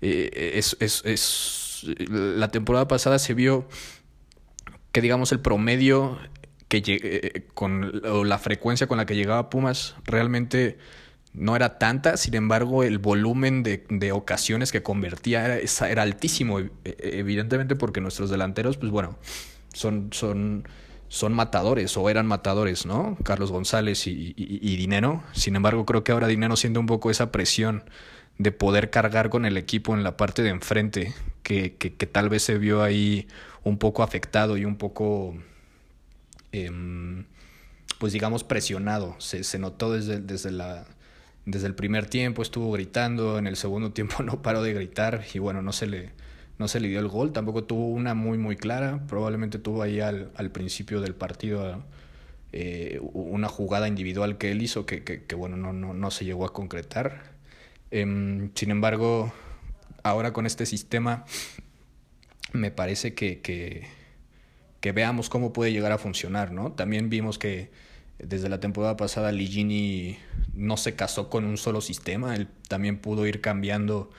Eh, 0.00 0.58
es, 0.58 1.84
la 2.08 2.48
temporada 2.48 2.88
pasada 2.88 3.20
se 3.20 3.34
vio 3.34 3.68
que, 4.90 5.00
digamos, 5.00 5.30
el 5.30 5.38
promedio 5.38 6.18
que 6.66 6.82
eh, 6.86 7.46
con 7.54 8.04
o 8.04 8.24
la 8.24 8.38
frecuencia 8.38 8.88
con 8.88 8.98
la 8.98 9.06
que 9.06 9.14
llegaba 9.14 9.48
Pumas 9.48 9.94
realmente 10.06 10.78
no 11.34 11.56
era 11.56 11.78
tanta, 11.78 12.16
sin 12.16 12.34
embargo 12.34 12.82
el 12.82 12.98
volumen 12.98 13.62
de, 13.62 13.84
de 13.88 14.12
ocasiones 14.12 14.70
que 14.70 14.82
convertía 14.82 15.44
era, 15.46 15.88
era 15.88 16.02
altísimo, 16.02 16.60
e, 16.60 16.70
evidentemente 16.84 17.74
porque 17.74 18.00
nuestros 18.00 18.30
delanteros, 18.30 18.76
pues 18.76 18.92
bueno, 18.92 19.16
son, 19.72 20.10
son, 20.12 20.68
son 21.08 21.32
matadores 21.32 21.96
o 21.96 22.10
eran 22.10 22.26
matadores, 22.26 22.84
¿no? 22.84 23.16
Carlos 23.24 23.50
González 23.50 24.06
y, 24.06 24.34
y, 24.36 24.76
Dinero. 24.76 25.22
Sin 25.32 25.56
embargo, 25.56 25.86
creo 25.86 26.04
que 26.04 26.12
ahora 26.12 26.26
Dinero 26.26 26.56
siente 26.56 26.78
un 26.78 26.86
poco 26.86 27.10
esa 27.10 27.32
presión 27.32 27.84
de 28.38 28.52
poder 28.52 28.90
cargar 28.90 29.30
con 29.30 29.44
el 29.46 29.56
equipo 29.56 29.94
en 29.94 30.04
la 30.04 30.16
parte 30.16 30.42
de 30.42 30.50
enfrente, 30.50 31.14
que, 31.42 31.74
que, 31.76 31.94
que 31.94 32.06
tal 32.06 32.28
vez 32.28 32.42
se 32.42 32.58
vio 32.58 32.82
ahí 32.82 33.26
un 33.64 33.78
poco 33.78 34.02
afectado 34.02 34.56
y 34.56 34.64
un 34.64 34.76
poco, 34.76 35.34
eh, 36.52 36.70
pues 37.98 38.12
digamos, 38.12 38.44
presionado. 38.44 39.14
Se, 39.18 39.44
se 39.44 39.58
notó 39.58 39.92
desde, 39.92 40.20
desde, 40.20 40.50
la, 40.50 40.86
desde 41.44 41.66
el 41.66 41.74
primer 41.74 42.06
tiempo, 42.06 42.42
estuvo 42.42 42.70
gritando, 42.72 43.38
en 43.38 43.46
el 43.46 43.56
segundo 43.56 43.92
tiempo 43.94 44.22
no 44.22 44.42
paró 44.42 44.62
de 44.62 44.72
gritar 44.72 45.24
y 45.34 45.38
bueno, 45.38 45.62
no 45.62 45.72
se 45.72 45.86
le 45.86 46.10
no 46.58 46.68
se 46.68 46.80
le 46.80 46.88
dio 46.88 47.00
el 47.00 47.08
gol, 47.08 47.32
tampoco 47.32 47.64
tuvo 47.64 47.88
una 47.88 48.14
muy 48.14 48.38
muy 48.38 48.56
clara, 48.56 49.04
probablemente 49.08 49.58
tuvo 49.58 49.82
ahí 49.82 50.00
al, 50.00 50.30
al 50.36 50.50
principio 50.50 51.00
del 51.00 51.14
partido 51.14 51.82
eh, 52.52 53.00
una 53.14 53.48
jugada 53.48 53.88
individual 53.88 54.36
que 54.36 54.52
él 54.52 54.60
hizo 54.60 54.84
que, 54.84 55.02
que, 55.04 55.24
que 55.24 55.34
bueno, 55.34 55.56
no, 55.56 55.72
no, 55.72 55.94
no, 55.94 56.10
se 56.10 56.26
llegó 56.26 56.44
a 56.44 56.52
concretar. 56.52 57.32
Eh, 57.90 58.50
sin 58.54 58.70
embargo, 58.70 59.32
ahora 60.02 60.34
con 60.34 60.44
este 60.44 60.66
sistema 60.66 61.24
me 62.52 62.70
parece 62.70 63.14
que, 63.14 63.40
que, 63.40 63.86
que, 64.80 64.92
veamos 64.92 65.30
cómo 65.30 65.54
puede 65.54 65.72
llegar 65.72 65.92
a 65.92 65.98
funcionar, 65.98 66.52
¿no? 66.52 66.72
También 66.72 67.08
vimos 67.08 67.38
que 67.38 67.70
desde 68.18 68.50
la 68.50 68.60
temporada 68.60 68.96
pasada 68.98 69.32
Ligini 69.32 70.18
no 70.54 70.76
se 70.76 70.94
casó 70.94 71.30
con 71.30 71.44
un 71.44 71.56
solo 71.56 71.80
sistema, 71.80 72.36
él 72.36 72.48
también 72.68 72.98
pudo 72.98 73.26
ir 73.26 73.40
cambiando 73.40 74.10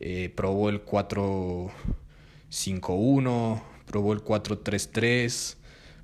eh, 0.00 0.32
probó 0.34 0.68
el 0.68 0.84
4-5-1, 0.84 3.62
probó 3.86 4.12
el 4.12 4.22
4-3-3, 4.22 5.56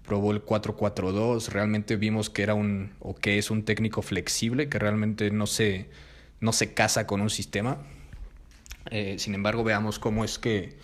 probó 0.04 0.32
el 0.32 0.44
4-4-2, 0.44 1.46
realmente 1.48 1.94
vimos 1.96 2.28
que 2.28 2.42
era 2.42 2.54
un 2.54 2.92
o 2.98 3.14
que 3.14 3.38
es 3.38 3.52
un 3.52 3.64
técnico 3.64 4.02
flexible, 4.02 4.68
que 4.68 4.80
realmente 4.80 5.30
no 5.30 5.46
se, 5.46 5.88
no 6.40 6.52
se 6.52 6.74
casa 6.74 7.06
con 7.06 7.20
un 7.20 7.30
sistema. 7.30 7.78
Eh, 8.90 9.16
sin 9.18 9.34
embargo, 9.34 9.62
veamos 9.64 9.98
cómo 10.00 10.24
es 10.24 10.38
que, 10.38 10.76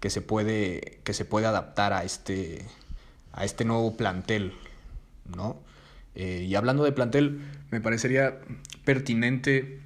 que, 0.00 0.10
se 0.10 0.20
puede, 0.20 1.00
que 1.04 1.14
se 1.14 1.24
puede 1.24 1.46
adaptar 1.46 1.92
a 1.94 2.04
este, 2.04 2.66
a 3.32 3.44
este 3.44 3.64
nuevo 3.64 3.96
plantel, 3.96 4.52
¿no? 5.34 5.56
Eh, 6.18 6.46
y 6.48 6.56
hablando 6.56 6.82
de 6.82 6.90
plantel, 6.90 7.40
me 7.70 7.80
parecería 7.80 8.40
pertinente 8.84 9.80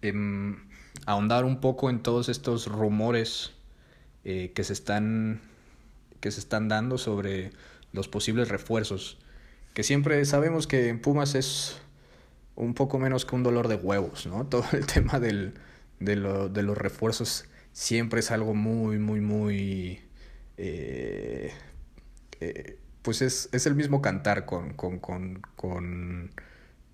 em, 0.00 0.56
ahondar 1.04 1.44
un 1.44 1.60
poco 1.60 1.90
en 1.90 2.02
todos 2.02 2.30
estos 2.30 2.66
rumores 2.66 3.52
eh, 4.24 4.50
que, 4.54 4.64
se 4.64 4.72
están, 4.72 5.42
que 6.20 6.30
se 6.30 6.40
están 6.40 6.68
dando 6.68 6.96
sobre 6.96 7.52
los 7.92 8.08
posibles 8.08 8.48
refuerzos. 8.48 9.18
Que 9.74 9.82
siempre 9.82 10.24
sabemos 10.24 10.66
que 10.66 10.88
en 10.88 11.02
Pumas 11.02 11.34
es 11.34 11.78
un 12.56 12.72
poco 12.72 12.98
menos 12.98 13.26
que 13.26 13.34
un 13.34 13.42
dolor 13.42 13.68
de 13.68 13.76
huevos, 13.76 14.26
¿no? 14.26 14.46
Todo 14.48 14.64
el 14.72 14.86
tema 14.86 15.20
del, 15.20 15.52
de, 15.98 16.16
lo, 16.16 16.48
de 16.48 16.62
los 16.62 16.78
refuerzos 16.78 17.44
siempre 17.72 18.20
es 18.20 18.30
algo 18.30 18.54
muy, 18.54 18.98
muy, 18.98 19.20
muy... 19.20 20.00
Eh, 20.56 21.52
pues 23.02 23.22
es, 23.22 23.48
es 23.52 23.66
el 23.66 23.74
mismo 23.74 24.02
cantar 24.02 24.46
con, 24.46 24.74
con, 24.74 24.98
con, 24.98 25.42
con 25.56 26.30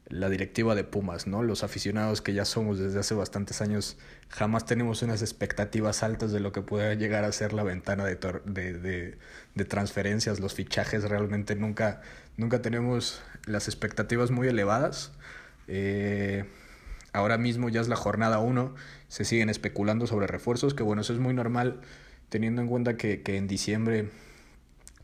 la 0.09 0.29
directiva 0.29 0.75
de 0.75 0.85
Pumas, 0.85 1.27
¿no? 1.27 1.43
Los 1.43 1.65
aficionados 1.65 2.23
que 2.23 2.33
ya 2.33 2.45
somos 2.45 2.79
desde 2.79 3.01
hace 3.01 3.15
bastantes 3.15 3.61
años, 3.61 3.99
jamás 4.29 4.65
tenemos 4.65 5.03
unas 5.03 5.21
expectativas 5.21 6.03
altas 6.03 6.31
de 6.31 6.41
lo 6.41 6.53
que 6.53 6.63
puede 6.63 6.97
llegar 6.97 7.25
a 7.25 7.33
ser 7.33 7.53
la 7.53 7.65
ventana 7.65 8.05
de, 8.05 8.17
de, 8.45 8.73
de, 8.75 9.19
de, 9.55 9.65
transferencias, 9.65 10.39
los 10.39 10.55
fichajes, 10.55 11.03
realmente 11.05 11.57
nunca, 11.57 12.03
nunca 12.37 12.63
tenemos 12.63 13.21
las 13.47 13.67
expectativas 13.67 14.31
muy 14.31 14.47
elevadas. 14.47 15.13
Eh, 15.67 16.45
ahora 17.13 17.37
mismo 17.37 17.69
ya 17.69 17.81
es 17.81 17.89
la 17.89 17.97
jornada 17.97 18.39
1, 18.39 18.75
se 19.09 19.25
siguen 19.25 19.51
especulando 19.51 20.07
sobre 20.07 20.29
refuerzos, 20.29 20.75
que 20.75 20.85
bueno, 20.85 21.03
eso 21.03 21.15
es 21.15 21.19
muy 21.19 21.35
normal, 21.35 21.81
teniendo 22.29 22.63
en 22.63 22.69
cuenta 22.69 22.97
que, 22.97 23.23
que 23.23 23.37
en 23.37 23.49
diciembre 23.49 24.09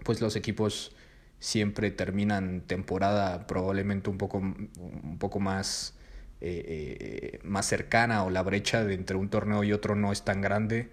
pues 0.04 0.20
los 0.20 0.36
equipos 0.36 0.94
siempre 1.38 1.90
terminan 1.90 2.60
temporada 2.62 3.46
probablemente 3.46 4.10
un 4.10 4.18
poco, 4.18 4.38
un 4.38 5.16
poco 5.18 5.40
más, 5.40 5.94
eh, 6.40 6.96
eh, 7.00 7.40
más 7.42 7.66
cercana 7.66 8.24
o 8.24 8.30
la 8.30 8.42
brecha 8.42 8.82
entre 8.82 9.16
un 9.16 9.28
torneo 9.28 9.64
y 9.64 9.72
otro 9.72 9.96
no 9.96 10.12
es 10.12 10.22
tan 10.22 10.40
grande. 10.40 10.90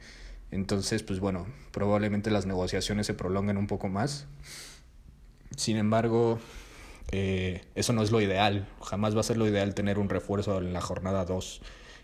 Entonces, 0.51 1.03
pues 1.03 1.19
bueno, 1.19 1.45
probablemente 1.71 2.31
las 2.31 2.45
negociaciones 2.45 3.05
se 3.05 3.13
prolonguen 3.13 3.57
un 3.57 3.67
poco 3.67 3.89
más. 3.89 4.27
Sin 5.55 5.77
embargo, 5.77 6.39
eh, 7.11 7.61
eso 7.75 7.93
no 7.93 8.01
es 8.01 8.11
lo 8.11 8.21
ideal. 8.21 8.67
Jamás 8.81 9.15
va 9.15 9.19
a 9.21 9.23
ser 9.23 9.37
lo 9.37 9.47
ideal 9.47 9.75
tener 9.75 9.99
un 9.99 10.09
refuerzo 10.09 10.57
en 10.57 10.73
la 10.73 10.81
jornada 10.81 11.25
2. 11.25 11.61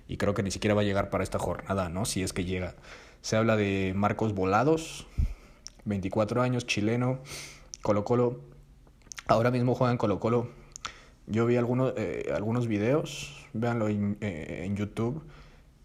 Y 0.08 0.18
creo 0.18 0.34
que 0.34 0.44
ni 0.44 0.52
siquiera 0.52 0.76
va 0.76 0.82
a 0.82 0.86
llegar 0.86 1.10
para 1.10 1.24
esta 1.24 1.40
jornada, 1.40 1.90
¿no? 1.90 2.06
Si 2.06 2.22
es 2.22 2.34
que 2.34 2.46
llega. 2.46 2.76
Se 3.22 3.36
habla 3.36 3.56
de 3.56 3.94
Marcos 3.96 4.34
Volados, 4.34 5.08
24 5.86 6.42
años, 6.42 6.66
chileno, 6.66 7.20
Colo 7.82 8.04
Colo. 8.04 8.42
Ahora 9.28 9.52
mismo 9.52 9.76
juega 9.76 9.92
en 9.92 9.98
Colo 9.98 10.20
Colo. 10.20 10.50
Yo 11.28 11.46
vi 11.46 11.56
algunos, 11.56 11.94
eh, 11.98 12.32
algunos 12.36 12.68
videos, 12.68 13.48
véanlo 13.54 13.88
en, 13.88 14.18
eh, 14.22 14.64
en 14.66 14.76
YouTube. 14.76 15.24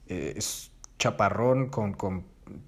Eh, 0.09 0.35
es 0.37 0.71
chaparrón 0.99 1.69
con, 1.69 1.95
con 1.95 2.25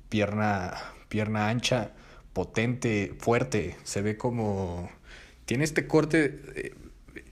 pierna, 0.09 0.75
pierna 1.09 1.49
ancha, 1.49 1.93
potente, 2.33 3.15
fuerte. 3.19 3.77
Se 3.83 4.03
ve 4.03 4.17
como... 4.17 4.91
Tiene 5.45 5.65
este 5.65 5.87
corte, 5.87 6.73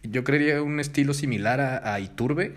yo 0.02 0.24
creería 0.24 0.62
un 0.62 0.80
estilo 0.80 1.14
similar 1.14 1.60
a, 1.60 1.94
a 1.94 2.00
Iturbe, 2.00 2.54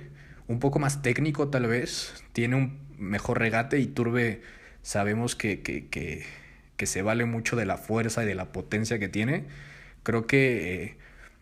un 0.48 0.60
poco 0.60 0.80
más 0.80 1.02
técnico 1.02 1.50
tal 1.50 1.68
vez. 1.68 2.26
Tiene 2.34 2.56
un 2.56 2.80
mejor 2.98 3.39
regate. 3.39 3.80
Iturbe 3.80 4.41
sabemos 4.82 5.36
que, 5.36 5.62
que, 5.62 5.88
que 5.88 6.26
que 6.78 6.86
se 6.86 7.02
vale 7.02 7.26
mucho 7.26 7.56
de 7.56 7.66
la 7.66 7.78
fuerza 7.78 8.24
y 8.24 8.28
de 8.28 8.36
la 8.36 8.52
potencia 8.52 9.00
que 9.00 9.10
tiene. 9.10 9.46
Creo 10.04 10.28
que 10.28 10.84
eh, 10.84 10.98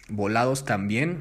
volados 0.10 0.66
también. 0.66 1.20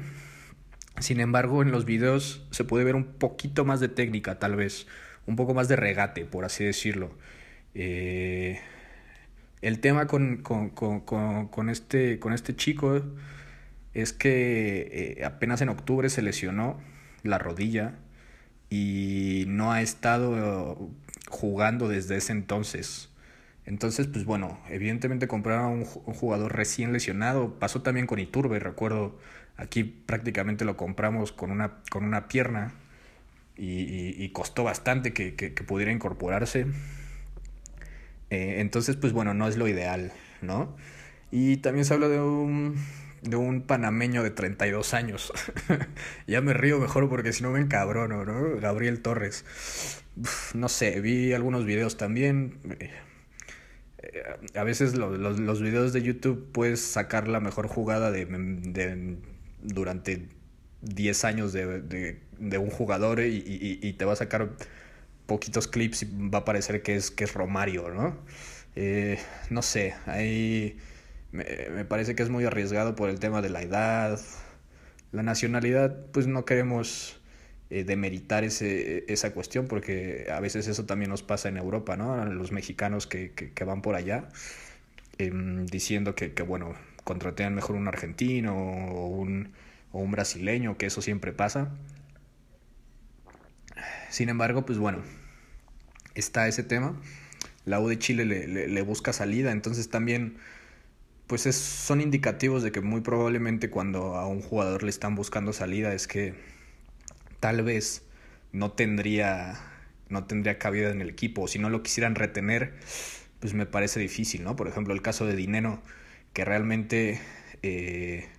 Sin 0.99 1.19
embargo, 1.19 1.61
en 1.61 1.71
los 1.71 1.85
videos 1.85 2.45
se 2.51 2.63
puede 2.63 2.83
ver 2.83 2.95
un 2.95 3.05
poquito 3.05 3.65
más 3.65 3.79
de 3.79 3.87
técnica, 3.89 4.39
tal 4.39 4.55
vez. 4.55 4.87
Un 5.25 5.35
poco 5.35 5.53
más 5.53 5.67
de 5.67 5.75
regate, 5.75 6.25
por 6.25 6.45
así 6.45 6.63
decirlo. 6.63 7.11
Eh, 7.73 8.59
el 9.61 9.79
tema 9.79 10.07
con, 10.07 10.37
con, 10.37 10.69
con, 10.71 11.47
con, 11.47 11.69
este, 11.69 12.19
con 12.19 12.33
este 12.33 12.55
chico 12.55 13.01
es 13.93 14.13
que 14.13 15.17
eh, 15.19 15.25
apenas 15.25 15.61
en 15.61 15.69
octubre 15.69 16.09
se 16.09 16.21
lesionó 16.21 16.79
la 17.23 17.37
rodilla 17.37 17.95
y 18.69 19.45
no 19.47 19.71
ha 19.71 19.81
estado 19.81 20.89
jugando 21.29 21.87
desde 21.87 22.17
ese 22.17 22.31
entonces. 22.31 23.10
Entonces, 23.65 24.07
pues 24.07 24.25
bueno, 24.25 24.59
evidentemente 24.69 25.27
comprar 25.27 25.59
a 25.59 25.67
un, 25.67 25.85
jugador 25.85 26.55
recién 26.55 26.93
lesionado. 26.93 27.59
Pasó 27.59 27.81
también 27.81 28.07
con 28.07 28.19
Iturbe, 28.19 28.59
recuerdo, 28.59 29.19
aquí 29.57 29.83
prácticamente 29.83 30.65
lo 30.65 30.77
compramos 30.77 31.31
con 31.31 31.51
una, 31.51 31.81
con 31.89 32.03
una 32.03 32.27
pierna 32.27 32.73
y, 33.55 34.23
y, 34.23 34.29
costó 34.29 34.63
bastante 34.63 35.13
que, 35.13 35.35
que, 35.35 35.51
pudiera 35.63 35.91
incorporarse. 35.91 36.65
Eh, 38.31 38.61
entonces, 38.61 38.95
pues 38.95 39.13
bueno, 39.13 39.33
no 39.33 39.47
es 39.47 39.57
lo 39.57 39.67
ideal, 39.67 40.11
¿no? 40.41 40.75
Y 41.31 41.57
también 41.57 41.85
se 41.85 41.93
habla 41.93 42.07
de 42.07 42.19
un, 42.19 42.75
de 43.21 43.35
un 43.35 43.61
panameño 43.61 44.23
de 44.23 44.31
32 44.31 44.93
años. 44.95 45.31
ya 46.27 46.41
me 46.41 46.53
río 46.53 46.79
mejor 46.79 47.07
porque 47.09 47.33
si 47.33 47.43
no 47.43 47.51
me 47.51 47.59
encabrono, 47.59 48.25
¿no? 48.25 48.59
Gabriel 48.59 49.01
Torres. 49.01 49.45
No 50.53 50.67
sé, 50.67 50.99
vi 50.99 51.33
algunos 51.33 51.65
videos 51.65 51.97
también 51.97 52.57
eh, 52.79 52.89
a 54.55 54.63
veces 54.63 54.95
los, 54.95 55.17
los, 55.39 55.61
videos 55.61 55.93
de 55.93 56.01
YouTube 56.01 56.51
puedes 56.51 56.81
sacar 56.81 57.27
la 57.27 57.39
mejor 57.39 57.67
jugada 57.67 58.11
de, 58.11 58.25
de 58.25 59.17
durante 59.61 60.27
10 60.81 61.25
años 61.25 61.53
de, 61.53 61.81
de, 61.81 62.19
de 62.39 62.57
un 62.57 62.69
jugador 62.69 63.21
y, 63.21 63.37
y, 63.37 63.79
y, 63.81 63.93
te 63.93 64.05
va 64.05 64.13
a 64.13 64.15
sacar 64.15 64.49
poquitos 65.27 65.67
clips 65.67 66.03
y 66.03 66.29
va 66.29 66.39
a 66.39 66.45
parecer 66.45 66.81
que 66.81 66.95
es, 66.95 67.11
que 67.11 67.23
es 67.23 67.33
Romario, 67.33 67.89
¿no? 67.89 68.17
Eh, 68.75 69.19
no 69.49 69.61
sé, 69.61 69.93
ahí 70.05 70.77
me, 71.31 71.45
me 71.73 71.85
parece 71.85 72.15
que 72.15 72.23
es 72.23 72.29
muy 72.29 72.45
arriesgado 72.45 72.95
por 72.95 73.09
el 73.09 73.19
tema 73.19 73.41
de 73.41 73.49
la 73.49 73.61
edad, 73.61 74.19
la 75.11 75.23
nacionalidad, 75.23 76.05
pues 76.11 76.27
no 76.27 76.45
queremos 76.45 77.20
eh, 77.71 77.85
demeritar 77.85 78.43
ese, 78.43 79.05
esa 79.07 79.33
cuestión, 79.33 79.67
porque 79.67 80.27
a 80.29 80.41
veces 80.41 80.67
eso 80.67 80.85
también 80.85 81.09
nos 81.09 81.23
pasa 81.23 81.47
en 81.47 81.55
Europa, 81.55 81.95
¿no? 81.95 82.25
Los 82.25 82.51
mexicanos 82.51 83.07
que, 83.07 83.31
que, 83.31 83.63
van 83.63 83.81
por 83.81 83.95
allá 83.95 84.27
eh, 85.19 85.31
diciendo 85.71 86.13
que, 86.13 86.33
que, 86.33 86.43
bueno, 86.43 86.75
contratean 87.05 87.55
mejor 87.55 87.77
un 87.77 87.87
argentino 87.87 88.53
o 88.57 89.07
un, 89.07 89.53
o 89.93 89.99
un 89.99 90.11
brasileño, 90.11 90.77
que 90.77 90.87
eso 90.87 91.01
siempre 91.01 91.31
pasa. 91.31 91.69
Sin 94.09 94.27
embargo, 94.27 94.65
pues 94.65 94.77
bueno, 94.77 94.99
está 96.13 96.49
ese 96.49 96.63
tema. 96.63 96.99
La 97.63 97.79
U 97.79 97.87
de 97.87 97.97
Chile 97.97 98.25
le, 98.25 98.47
le, 98.47 98.67
le 98.67 98.81
busca 98.81 99.13
salida, 99.13 99.53
entonces 99.53 99.89
también 99.89 100.35
pues 101.27 101.45
es, 101.45 101.55
son 101.55 102.01
indicativos 102.01 102.63
de 102.63 102.73
que 102.73 102.81
muy 102.81 102.99
probablemente 102.99 103.69
cuando 103.69 104.17
a 104.17 104.27
un 104.27 104.41
jugador 104.41 104.83
le 104.83 104.89
están 104.89 105.15
buscando 105.15 105.53
salida 105.53 105.93
es 105.93 106.05
que 106.05 106.50
tal 107.41 107.63
vez 107.63 108.05
no 108.53 108.71
tendría, 108.71 109.59
no 110.07 110.23
tendría 110.23 110.57
cabida 110.57 110.91
en 110.91 111.01
el 111.01 111.09
equipo. 111.09 111.41
O 111.41 111.47
si 111.49 111.59
no 111.59 111.69
lo 111.69 111.83
quisieran 111.83 112.15
retener, 112.15 112.75
pues 113.41 113.53
me 113.53 113.65
parece 113.65 113.99
difícil, 113.99 114.45
¿no? 114.45 114.55
Por 114.55 114.69
ejemplo, 114.69 114.93
el 114.93 115.01
caso 115.01 115.25
de 115.25 115.35
Dinero, 115.35 115.81
que 116.31 116.45
realmente 116.45 117.19
eh, 117.63 118.29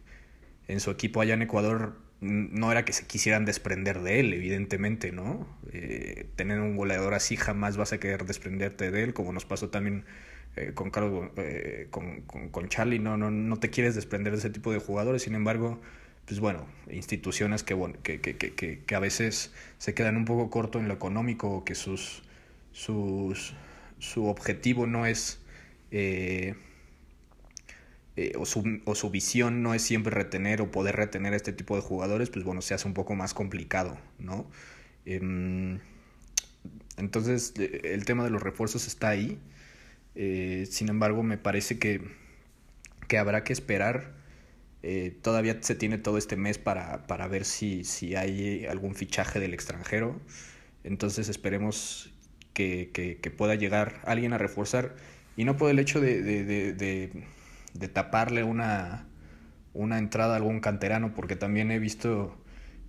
en 0.69 0.81
su 0.81 0.91
equipo 0.91 1.21
allá 1.21 1.35
en 1.35 1.43
Ecuador 1.43 2.01
no 2.21 2.71
era 2.71 2.85
que 2.85 2.93
se 2.93 3.05
quisieran 3.05 3.45
desprender 3.45 4.01
de 4.01 4.21
él, 4.21 4.33
evidentemente, 4.33 5.11
¿no? 5.11 5.47
Eh, 5.73 6.29
tener 6.37 6.61
un 6.61 6.77
goleador 6.77 7.15
así 7.15 7.37
jamás 7.37 7.77
vas 7.77 7.93
a 7.93 7.99
querer 7.99 8.25
desprenderte 8.25 8.93
de 8.93 9.03
él, 9.03 9.13
como 9.13 9.33
nos 9.33 9.45
pasó 9.45 9.71
también 9.71 10.05
eh, 10.55 10.71
con 10.73 10.91
Carlos, 10.91 11.31
eh, 11.37 11.89
con, 11.91 12.21
con, 12.23 12.51
con, 12.51 12.69
Charlie, 12.69 13.01
no, 13.01 13.17
no, 13.17 13.33
no 13.33 13.57
te 13.59 13.71
quieres 13.71 13.97
desprender 13.97 14.33
de 14.35 14.39
ese 14.39 14.51
tipo 14.51 14.71
de 14.73 14.79
jugadores, 14.79 15.23
sin 15.23 15.35
embargo, 15.35 15.81
pues 16.27 16.41
bueno, 16.41 16.67
instituciones 16.91 17.63
que, 17.63 17.77
que, 18.03 18.21
que, 18.21 18.85
que, 18.85 18.95
a 18.95 18.99
veces 18.99 19.53
se 19.79 19.95
quedan 19.95 20.17
un 20.17 20.25
poco 20.25 20.51
corto 20.51 20.79
en 20.79 20.89
lo 20.89 20.95
económico 20.95 21.65
que 21.65 21.75
sus, 21.75 22.23
sus, 22.73 23.55
su 23.99 24.27
objetivo 24.27 24.87
no 24.87 25.07
es, 25.07 25.41
eh, 25.91 26.55
eh, 28.17 28.33
o, 28.39 28.47
su, 28.47 28.81
o 28.85 28.95
su 28.95 29.11
visión 29.11 29.63
no 29.63 29.75
es 29.75 29.83
siempre 29.83 30.15
retener 30.15 30.61
o 30.63 30.71
poder 30.71 30.97
retener 30.97 31.35
este 31.35 31.53
tipo 31.53 31.77
de 31.77 31.83
jugadores, 31.83 32.31
pues 32.31 32.45
bueno, 32.45 32.63
se 32.63 32.75
hace 32.75 32.87
un 32.87 32.95
poco 32.95 33.15
más 33.15 33.35
complicado, 33.35 33.99
¿no? 34.19 34.49
Eh, 35.07 35.79
entonces, 36.97 37.55
el 37.57 38.05
tema 38.05 38.25
de 38.25 38.31
los 38.31 38.43
refuerzos 38.43 38.87
está 38.87 39.09
ahí. 39.09 39.39
Eh, 40.15 40.67
sin 40.71 40.89
embargo, 40.89 41.23
me 41.23 41.39
parece 41.39 41.79
que, 41.79 42.03
que 43.09 43.19
habrá 43.19 43.45
que 43.45 43.53
esperar. 43.53 44.15
Eh, 44.83 45.17
todavía 45.23 45.59
se 45.61 45.77
tiene 45.77 45.99
todo 45.99 46.19
este 46.19 46.37
mes 46.37 46.59
para, 46.59 47.07
para 47.07 47.29
ver 47.29 47.45
si, 47.45 47.85
si, 47.85 48.17
hay 48.17 48.67
algún 48.67 48.95
fichaje 48.95 49.39
del 49.39 49.55
extranjero. 49.55 50.21
Entonces 50.83 51.29
esperemos 51.29 52.13
que, 52.53 52.91
que, 52.93 53.31
pueda 53.31 53.55
llegar 53.55 54.01
alguien 54.05 54.33
a 54.33 54.39
reforzar. 54.39 54.97
Y 55.37 55.45
no 55.45 55.57
por 55.57 55.71
el 55.71 55.79
hecho 55.79 56.01
de, 56.01 56.23
de, 56.23 56.75
de, 57.75 57.89
taparle 57.89 58.43
una, 58.43 59.07
una 59.73 59.99
entrada 59.99 60.35
a 60.35 60.37
algún 60.37 60.61
canterano, 60.61 61.15
porque 61.15 61.37
también 61.37 61.71
he 61.71 61.79
visto 61.79 62.37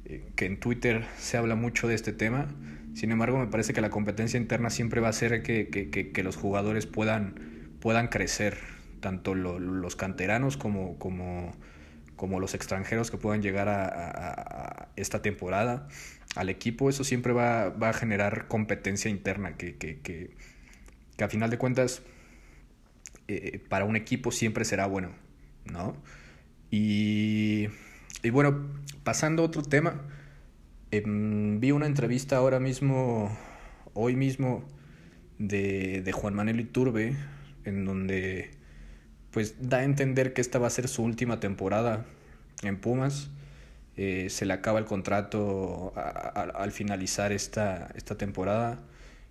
eh, 0.06 0.32
que 0.36 0.46
en 0.46 0.60
Twitter 0.60 1.06
se 1.18 1.38
habla 1.38 1.56
mucho 1.56 1.88
de 1.88 1.96
este 1.96 2.12
tema. 2.12 2.48
Sin 2.96 3.12
embargo, 3.12 3.38
me 3.38 3.48
parece 3.48 3.74
que 3.74 3.82
la 3.82 3.90
competencia 3.90 4.38
interna 4.40 4.70
siempre 4.70 5.00
va 5.00 5.08
a 5.08 5.10
hacer 5.12 5.44
que, 5.44 5.70
que, 5.70 6.24
los 6.24 6.36
jugadores 6.36 6.86
puedan, 6.86 7.36
puedan 7.80 8.08
crecer, 8.08 8.58
tanto 9.00 9.36
lo, 9.36 9.60
los 9.60 9.96
canteranos 9.96 10.58
como, 10.58 10.98
como, 11.00 11.54
como, 12.16 12.40
los 12.40 12.54
extranjeros 12.54 13.12
que 13.12 13.18
puedan 13.18 13.42
llegar 13.42 13.70
a, 13.70 13.86
a, 13.86 14.88
esta 14.96 15.22
temporada 15.22 15.88
al 16.36 16.50
equipo. 16.50 16.90
Eso 16.90 17.04
siempre 17.04 17.34
va, 17.34 17.70
va 17.70 17.90
a 17.90 17.94
generar 17.94 18.48
competencia 18.48 19.10
interna, 19.10 19.58
que, 19.58 19.78
que, 19.78 20.00
que, 20.00 20.36
a 21.24 21.30
final 21.30 21.50
de 21.50 21.58
cuentas 21.58 22.02
eh, 23.28 23.62
para 23.70 23.86
un 23.86 23.96
equipo 23.96 24.32
siempre 24.32 24.66
será 24.66 24.88
bueno, 24.88 25.10
¿no? 25.66 25.96
Y, 26.72 27.68
y 28.24 28.30
bueno, 28.32 28.68
pasando 29.04 29.44
a 29.44 29.46
otro 29.46 29.62
tema 29.62 30.02
Em, 30.94 31.60
vi 31.60 31.72
una 31.72 31.88
entrevista 31.88 32.38
ahora 32.38 32.60
mismo, 32.60 33.36
hoy 33.96 34.16
mismo, 34.16 34.64
de, 35.40 36.04
de 36.04 36.12
Juan 36.12 36.36
Manuel 36.36 36.60
Iturbe, 36.60 37.16
en 37.66 37.84
donde 37.84 38.52
pues 39.34 39.56
da 39.60 39.80
a 39.80 39.84
entender 39.84 40.34
que 40.34 40.42
esta 40.42 40.60
va 40.60 40.68
a 40.68 40.70
ser 40.70 40.88
su 40.88 41.04
última 41.04 41.40
temporada 41.40 42.06
en 42.62 42.80
Pumas. 42.80 43.30
Eh, 43.98 44.28
se 44.30 44.46
le 44.46 44.54
acaba 44.54 44.80
el 44.80 44.86
contrato 44.86 45.92
al 45.96 46.72
finalizar 46.72 47.32
esta, 47.32 47.92
esta 47.96 48.16
temporada. 48.16 48.80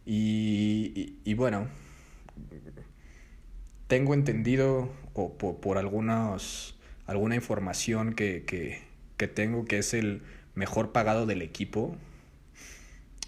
Y, 0.05 1.33
bueno, 1.35 1.69
tengo 3.87 4.15
entendido 4.15 4.93
o 5.15 5.38
por, 5.38 5.61
por 5.61 5.79
alguna 5.79 7.35
información 7.35 8.15
que, 8.15 8.45
que, 8.45 8.83
que 9.17 9.29
tengo 9.29 9.65
que 9.65 9.79
es 9.79 9.95
el 9.95 10.23
mejor 10.57 10.91
pagado 10.93 11.27
del 11.27 11.43
equipo. 11.43 11.97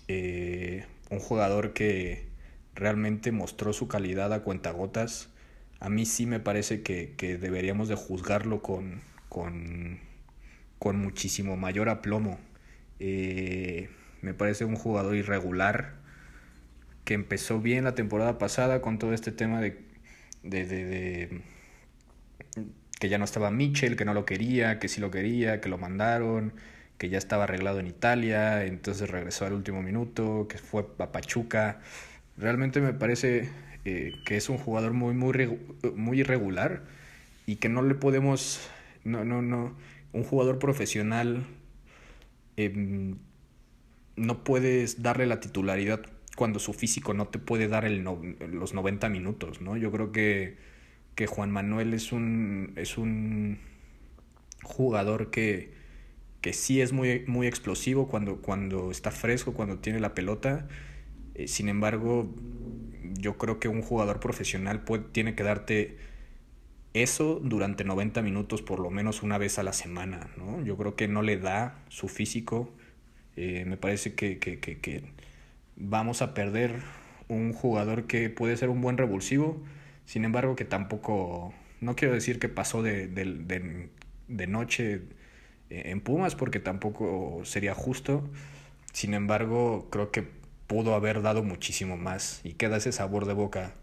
Eh, 0.09 0.85
un 1.11 1.21
jugador 1.21 1.73
que 1.73 2.27
realmente 2.75 3.31
mostró 3.31 3.73
su 3.73 3.87
calidad 3.87 4.33
a 4.33 4.43
cuentagotas. 4.43 5.29
A 5.85 5.91
mí 5.91 6.07
sí 6.07 6.25
me 6.25 6.41
parece 6.41 6.81
que, 6.81 7.13
que 7.19 7.37
deberíamos 7.37 7.89
de 7.89 7.95
juzgarlo 7.95 8.63
con, 8.63 9.03
con, 9.29 9.99
con 10.79 10.97
muchísimo 10.97 11.59
mayor 11.59 11.91
aplomo. 11.91 12.41
Eh, 13.01 13.91
me 14.23 14.33
parece 14.33 14.65
un 14.65 14.77
jugador 14.77 15.15
irregular 15.15 15.97
que 17.05 17.13
empezó 17.13 17.61
bien 17.61 17.85
la 17.85 17.95
temporada 17.95 18.39
pasada 18.39 18.81
con 18.81 18.99
todo 18.99 19.13
este 19.13 19.31
tema 19.31 19.61
de, 19.61 19.79
de, 20.43 20.65
de, 20.65 20.85
de 20.87 21.43
que 22.99 23.11
ya 23.11 23.19
no 23.19 23.27
estaba 23.27 23.51
Mitchell, 23.51 23.97
que 23.97 24.07
no 24.07 24.15
lo 24.15 24.25
quería, 24.25 24.79
que 24.79 24.89
sí 24.89 25.03
lo 25.03 25.11
quería, 25.11 25.61
que 25.61 25.69
lo 25.69 25.77
mandaron, 25.77 26.55
que 26.97 27.11
ya 27.11 27.19
estaba 27.19 27.45
arreglado 27.45 27.79
en 27.81 27.89
Italia, 27.89 28.65
entonces 28.65 29.11
regresó 29.11 29.45
al 29.45 29.53
último 29.53 29.83
minuto, 29.83 30.47
que 30.49 30.57
fue 30.57 30.87
a 30.99 31.13
Pachuca. 31.13 31.81
Realmente 32.39 32.81
me 32.81 32.95
parece 32.95 33.51
eh, 33.85 34.13
que 34.25 34.37
es 34.37 34.49
un 34.49 34.59
jugador 34.59 34.93
muy, 34.93 35.15
muy, 35.15 35.59
muy 35.95 36.21
irregular 36.21 36.85
y 37.47 37.57
que 37.57 37.69
no 37.69 37.83
le 37.83 37.95
podemos, 37.95 38.61
no, 39.05 39.25
no, 39.25 39.43
no, 39.43 39.77
un 40.13 40.25
jugador 40.25 40.59
profesional 40.59 41.45
eh, 42.57 43.15
no 44.17 44.45
puedes 44.45 45.03
darle 45.03 45.27
la 45.27 45.41
titularidad 45.41 46.01
cuando 46.37 46.59
su 46.59 46.73
físico 46.73 47.15
no 47.15 47.29
te 47.29 47.39
puede 47.39 47.69
dar 47.69 47.85
el 47.85 48.03
los 48.03 48.75
90 48.75 49.09
minutos, 49.09 49.61
¿no? 49.61 49.77
Yo 49.77 49.91
creo 49.93 50.13
que, 50.13 50.57
que 51.15 51.27
Juan 51.27 51.51
Manuel 51.51 51.95
es 51.95 52.13
un, 52.13 52.73
es 52.77 52.99
un 52.99 53.59
jugador 54.63 55.31
que, 55.31 55.73
que 56.41 56.53
sí 56.53 56.81
es 56.81 56.93
muy, 56.93 57.25
muy 57.27 57.47
explosivo 57.47 58.09
cuando, 58.09 58.37
cuando 58.37 58.91
está 58.91 59.11
fresco, 59.11 59.55
cuando 59.55 59.79
tiene 59.79 60.01
la 60.01 60.15
pelota. 60.15 60.69
Eh, 61.35 61.49
sin 61.49 61.69
embargo, 61.69 62.35
yo 63.25 63.39
creo 63.39 63.59
que 63.59 63.69
un 63.69 63.81
jugador 63.81 64.21
profesional 64.21 64.85
tiene 65.13 65.35
que 65.35 65.43
darte 65.43 65.97
eso 66.93 67.41
durante 67.43 67.83
90 67.83 68.21
minutos 68.21 68.61
por 68.61 68.81
lo 68.81 68.91
menos 68.91 69.23
una 69.23 69.39
vez 69.39 69.59
a 69.59 69.63
la 69.63 69.73
semana. 69.73 70.29
¿no? 70.37 70.63
Yo 70.63 70.77
creo 70.77 70.95
que 70.95 71.09
no 71.09 71.23
le 71.23 71.39
da 71.39 71.83
su 71.89 72.09
físico. 72.09 72.71
Eh, 73.37 73.65
me 73.67 73.79
parece 73.79 74.15
que, 74.15 75.05
vamos 75.77 76.21
a 76.21 76.35
perder 76.35 76.75
un 77.29 77.55
jugador 77.55 78.07
que 78.07 78.29
puede 78.29 78.59
ser 78.59 78.69
un 78.69 78.83
buen 78.83 78.99
revulsivo. 78.99 79.57
Sin 80.05 80.27
embargo, 80.27 80.55
que 80.55 80.67
tampoco, 80.67 81.55
no 81.81 81.97
quiero 81.97 82.13
decir 82.13 82.39
que 82.39 82.51
pasó 82.51 82.83
de, 82.83 83.09
noche 84.29 85.01
en 85.71 86.01
Pumas 86.03 86.35
porque 86.35 86.61
tampoco 86.61 87.41
sería 87.45 87.75
justo. 87.75 88.29
Sin 88.93 89.15
embargo, 89.15 89.89
creo 89.91 90.11
que 90.11 90.44
pudo 90.67 90.95
haber 90.95 91.23
dado 91.23 91.43
muchísimo 91.43 91.97
más 91.97 92.41
y 92.45 92.55
queda 92.55 92.77
ese 92.77 92.93
sabor 92.93 93.27
de 93.27 93.35
boca. 93.35 93.75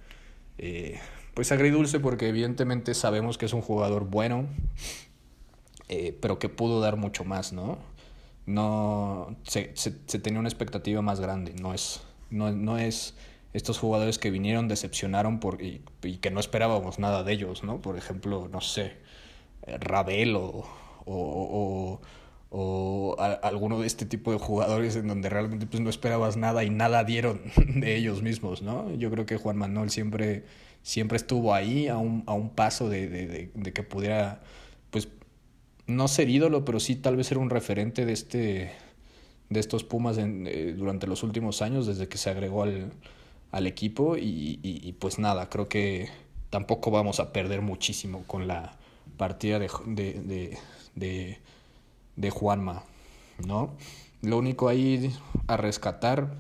Eh, 0.57 0.99
pues 1.33 1.51
agridulce 1.51 1.99
porque 1.99 2.29
evidentemente 2.29 2.93
sabemos 2.93 3.37
que 3.37 3.45
es 3.45 3.53
un 3.53 3.61
jugador 3.61 4.05
bueno, 4.05 4.47
eh, 5.89 6.17
pero 6.21 6.39
que 6.39 6.49
pudo 6.49 6.81
dar 6.81 6.97
mucho 6.97 7.23
más, 7.23 7.53
¿no? 7.53 7.79
No 8.45 9.35
se, 9.43 9.71
se, 9.75 9.91
tenía 9.91 10.39
una 10.39 10.49
expectativa 10.49 11.01
más 11.01 11.19
grande, 11.19 11.53
no 11.61 11.73
es, 11.73 12.01
no, 12.29 12.51
no 12.51 12.77
es 12.77 13.15
estos 13.53 13.77
jugadores 13.79 14.17
que 14.17 14.31
vinieron, 14.31 14.67
decepcionaron 14.67 15.39
por, 15.39 15.61
y, 15.61 15.83
que 16.21 16.31
no 16.31 16.39
esperábamos 16.39 16.99
nada 16.99 17.23
de 17.23 17.33
ellos, 17.33 17.63
¿no? 17.63 17.81
Por 17.81 17.97
ejemplo, 17.97 18.49
no 18.51 18.61
sé, 18.61 18.97
Ravel 19.65 20.35
o, 20.35 20.65
o, 21.05 21.05
o, 21.05 22.01
o 22.53 23.15
alguno 23.17 23.79
de 23.79 23.87
este 23.87 24.05
tipo 24.05 24.33
de 24.33 24.37
jugadores 24.37 24.97
en 24.97 25.07
donde 25.07 25.29
realmente 25.29 25.65
pues, 25.67 25.81
no 25.81 25.89
esperabas 25.89 26.35
nada 26.35 26.65
y 26.65 26.69
nada 26.69 27.05
dieron 27.05 27.41
de 27.75 27.95
ellos 27.95 28.21
mismos, 28.21 28.61
¿no? 28.61 28.93
Yo 28.95 29.09
creo 29.09 29.25
que 29.25 29.37
Juan 29.37 29.55
Manuel 29.57 29.89
siempre, 29.89 30.43
siempre 30.83 31.15
estuvo 31.15 31.53
ahí 31.53 31.87
a 31.87 31.97
un, 31.97 32.23
a 32.27 32.33
un 32.33 32.49
paso 32.49 32.89
de, 32.89 33.07
de, 33.07 33.51
de, 33.53 33.73
que 33.73 33.83
pudiera, 33.83 34.41
pues, 34.89 35.07
no 35.87 36.09
ser 36.09 36.29
ídolo, 36.29 36.65
pero 36.65 36.81
sí 36.81 36.97
tal 36.97 37.15
vez 37.15 37.27
ser 37.27 37.37
un 37.37 37.49
referente 37.49 38.05
de 38.05 38.13
este 38.13 38.71
de 39.49 39.59
estos 39.59 39.83
Pumas 39.83 40.17
en, 40.17 40.47
eh, 40.47 40.73
durante 40.77 41.07
los 41.07 41.23
últimos 41.23 41.61
años, 41.61 41.85
desde 41.87 42.07
que 42.07 42.17
se 42.17 42.29
agregó 42.29 42.63
al, 42.63 42.91
al 43.51 43.67
equipo 43.67 44.17
y, 44.17 44.59
y, 44.63 44.93
pues 44.93 45.19
nada, 45.19 45.49
creo 45.49 45.67
que 45.67 46.09
tampoco 46.49 46.89
vamos 46.89 47.19
a 47.19 47.33
perder 47.33 47.61
muchísimo 47.61 48.23
con 48.27 48.47
la 48.47 48.77
partida 49.17 49.59
de, 49.59 49.69
de, 49.85 50.57
de 50.95 51.39
Juanma, 52.29 52.83
¿no? 53.45 53.75
Lo 54.21 54.37
único 54.37 54.67
ahí 54.67 55.13
a 55.47 55.57
rescatar 55.57 56.35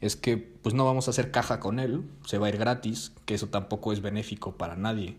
es 0.00 0.16
que 0.16 0.38
pues 0.38 0.74
no 0.74 0.84
vamos 0.84 1.06
a 1.06 1.10
hacer 1.10 1.30
caja 1.30 1.60
con 1.60 1.78
él, 1.78 2.04
se 2.24 2.38
va 2.38 2.46
a 2.46 2.50
ir 2.50 2.56
gratis, 2.56 3.12
que 3.26 3.34
eso 3.34 3.48
tampoco 3.48 3.92
es 3.92 4.00
benéfico 4.00 4.56
para 4.56 4.76
nadie. 4.76 5.16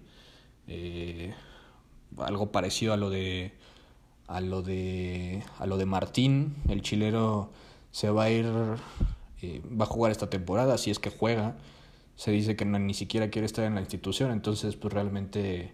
Eh, 0.67 1.33
algo 2.17 2.51
parecido 2.51 2.93
a 2.93 2.97
lo 2.97 3.09
de 3.09 3.53
a 4.27 4.41
lo 4.41 4.61
de 4.61 5.43
a 5.59 5.65
lo 5.65 5.77
de 5.77 5.85
Martín, 5.85 6.55
el 6.69 6.81
chilero 6.81 7.51
se 7.91 8.09
va 8.09 8.23
a 8.23 8.29
ir 8.31 8.45
eh, 9.41 9.61
va 9.69 9.85
a 9.85 9.87
jugar 9.87 10.11
esta 10.11 10.29
temporada 10.29 10.77
si 10.77 10.91
es 10.91 10.99
que 10.99 11.09
juega. 11.09 11.57
Se 12.15 12.31
dice 12.31 12.55
que 12.55 12.65
ni 12.65 12.93
siquiera 12.93 13.29
quiere 13.29 13.45
estar 13.45 13.65
en 13.65 13.75
la 13.75 13.81
institución, 13.81 14.31
entonces 14.31 14.75
pues 14.75 14.93
realmente 14.93 15.73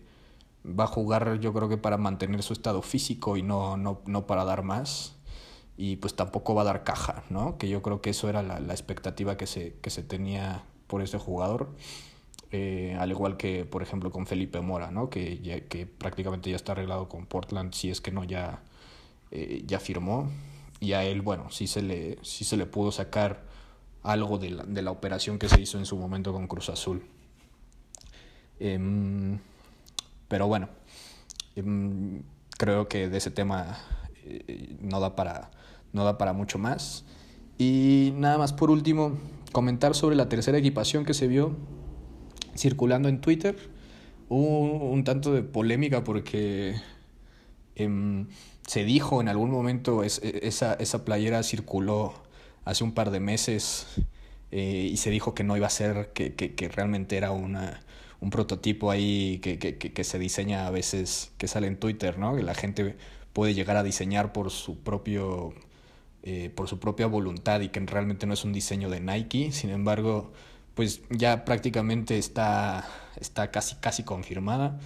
va 0.67 0.85
a 0.85 0.87
jugar 0.87 1.39
yo 1.39 1.53
creo 1.53 1.69
que 1.69 1.77
para 1.77 1.97
mantener 1.97 2.43
su 2.43 2.53
estado 2.53 2.81
físico 2.81 3.37
y 3.37 3.43
no, 3.43 3.77
no, 3.77 4.01
no 4.05 4.27
para 4.27 4.43
dar 4.45 4.63
más. 4.63 5.15
Y 5.79 5.97
pues 5.97 6.15
tampoco 6.15 6.55
va 6.55 6.63
a 6.63 6.65
dar 6.65 6.83
caja, 6.83 7.23
¿no? 7.29 7.57
Que 7.59 7.69
yo 7.69 7.83
creo 7.83 8.01
que 8.01 8.09
eso 8.09 8.29
era 8.29 8.41
la, 8.41 8.59
la 8.59 8.73
expectativa 8.73 9.37
que 9.37 9.45
se, 9.45 9.75
que 9.79 9.91
se 9.91 10.01
tenía 10.01 10.63
por 10.87 11.03
ese 11.03 11.19
jugador. 11.19 11.69
Eh, 12.51 12.95
al 12.99 13.11
igual 13.11 13.37
que, 13.37 13.65
por 13.65 13.83
ejemplo, 13.83 14.11
con 14.11 14.25
Felipe 14.25 14.59
Mora, 14.61 14.89
¿no? 14.89 15.09
Que, 15.09 15.39
ya, 15.39 15.59
que 15.61 15.85
prácticamente 15.85 16.49
ya 16.49 16.55
está 16.55 16.71
arreglado 16.71 17.09
con 17.09 17.25
Portland, 17.27 17.73
si 17.73 17.91
es 17.91 18.01
que 18.01 18.11
no 18.11 18.23
ya, 18.23 18.63
eh, 19.31 19.63
ya 19.67 19.79
firmó. 19.79 20.31
Y 20.79 20.93
a 20.93 21.03
él, 21.03 21.21
bueno, 21.21 21.51
sí 21.51 21.67
se 21.67 21.81
le, 21.81 22.17
sí 22.23 22.43
se 22.43 22.57
le 22.57 22.65
pudo 22.65 22.91
sacar 22.91 23.43
algo 24.03 24.37
de 24.37 24.51
la, 24.51 24.63
de 24.63 24.81
la 24.81 24.91
operación 24.91 25.37
que 25.37 25.49
se 25.49 25.61
hizo 25.61 25.77
en 25.77 25.85
su 25.85 25.97
momento 25.97 26.33
con 26.33 26.47
Cruz 26.47 26.69
Azul. 26.69 27.03
Eh, 28.59 29.37
pero 30.27 30.47
bueno, 30.47 30.69
em, 31.55 32.23
creo 32.57 32.87
que 32.87 33.09
de 33.09 33.17
ese 33.17 33.31
tema 33.31 33.77
eh, 34.23 34.75
no, 34.81 34.99
da 34.99 35.15
para, 35.15 35.51
no 35.93 36.03
da 36.03 36.17
para 36.17 36.33
mucho 36.33 36.57
más. 36.57 37.05
Y 37.57 38.13
nada 38.15 38.37
más 38.37 38.53
por 38.53 38.69
último, 38.69 39.17
comentar 39.51 39.95
sobre 39.95 40.15
la 40.15 40.29
tercera 40.29 40.57
equipación 40.57 41.05
que 41.05 41.13
se 41.13 41.27
vio. 41.27 41.55
circulando 42.55 43.09
en 43.09 43.21
Twitter. 43.21 43.55
Hubo 44.29 44.89
un 44.91 45.03
tanto 45.03 45.33
de 45.33 45.43
polémica 45.43 46.03
porque 46.03 46.75
em, 47.75 48.27
se 48.67 48.83
dijo 48.83 49.21
en 49.21 49.29
algún 49.29 49.51
momento, 49.51 50.03
e, 50.03 50.07
esa, 50.07 50.73
esa 50.75 51.05
playera 51.05 51.43
circuló 51.43 52.13
hace 52.65 52.83
un 52.83 52.93
par 52.93 53.11
de 53.11 53.19
meses 53.19 53.87
eh, 54.51 54.89
y 54.91 54.97
se 54.97 55.09
dijo 55.11 55.33
que 55.33 55.43
no 55.43 55.55
iba 55.55 55.67
a 55.67 55.69
ser, 55.69 56.11
que, 56.13 56.33
que 56.35 56.69
realmente 56.69 57.17
era 57.17 57.31
una, 57.31 57.81
un 58.19 58.29
prototipo 58.29 58.91
ahí 58.91 59.39
que, 59.39 59.59
que, 59.59 59.77
que, 59.77 60.03
se 60.03 60.19
diseña 60.19 60.67
a 60.67 60.71
veces, 60.71 61.31
que 61.37 61.47
sale 61.47 61.67
en 61.67 61.77
Twitter, 61.79 62.17
¿no? 62.17 62.35
Que 62.35 62.43
la 62.43 62.55
gente 62.55 62.97
puede 63.33 63.53
llegar 63.53 63.77
a 63.77 63.83
diseñar 63.83 64.33
por 64.33 64.49
su 64.51 64.79
propio 64.79 65.53
eh, 66.29 66.49
por 66.49 66.67
su 66.67 66.77
propia 66.77 67.07
voluntad 67.07 67.61
y 67.61 67.69
que 67.69 67.79
realmente 67.79 68.25
no 68.25 68.33
es 68.33 68.43
un 68.43 68.51
diseño 68.51 68.89
de 68.89 68.99
Nike. 68.99 69.53
Sin 69.53 69.69
embargo, 69.69 70.33
pues 70.73 71.01
ya 71.09 71.45
prácticamente 71.45 72.17
está, 72.17 72.85
está 73.15 73.49
casi, 73.49 73.75
casi 73.77 74.03
confirmada. 74.03 74.77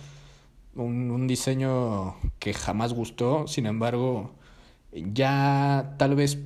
Un, 0.76 1.10
un 1.10 1.26
diseño 1.26 2.16
que 2.38 2.54
jamás 2.54 2.94
gustó, 2.94 3.48
sin 3.48 3.66
embargo, 3.66 4.36
ya 4.92 5.96
tal 5.98 6.14
vez 6.16 6.38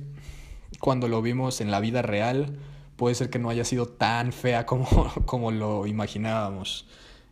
cuando 0.80 1.08
lo 1.08 1.20
vimos 1.20 1.60
en 1.60 1.70
la 1.70 1.80
vida 1.80 2.00
real, 2.00 2.56
puede 2.96 3.14
ser 3.14 3.30
que 3.30 3.38
no 3.38 3.50
haya 3.50 3.64
sido 3.64 3.86
tan 3.86 4.32
fea 4.32 4.66
como, 4.66 4.86
como 5.26 5.50
lo 5.50 5.86
imaginábamos. 5.86 6.86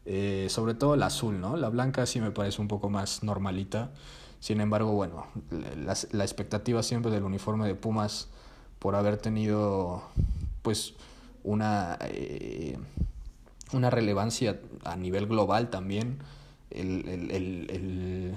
Eh, 0.06 0.48
sobre 0.50 0.74
todo 0.74 0.96
la 0.96 1.06
azul, 1.06 1.40
¿no? 1.40 1.56
La 1.56 1.70
blanca 1.70 2.04
sí 2.04 2.20
me 2.20 2.30
parece 2.30 2.60
un 2.60 2.68
poco 2.68 2.90
más 2.90 3.22
normalita. 3.22 3.90
Sin 4.38 4.60
embargo, 4.60 4.92
bueno, 4.92 5.26
la, 5.50 5.96
la, 6.12 6.24
expectativa 6.24 6.82
siempre 6.82 7.10
del 7.10 7.24
uniforme 7.24 7.66
de 7.66 7.74
Pumas 7.74 8.28
por 8.78 8.94
haber 8.94 9.16
tenido 9.16 10.02
pues 10.60 10.92
una, 11.42 11.96
eh, 12.02 12.76
una 13.72 13.88
relevancia 13.88 14.60
a 14.84 14.96
nivel 14.96 15.26
global 15.26 15.70
también. 15.70 16.18
El, 16.70 17.08
el, 17.08 18.36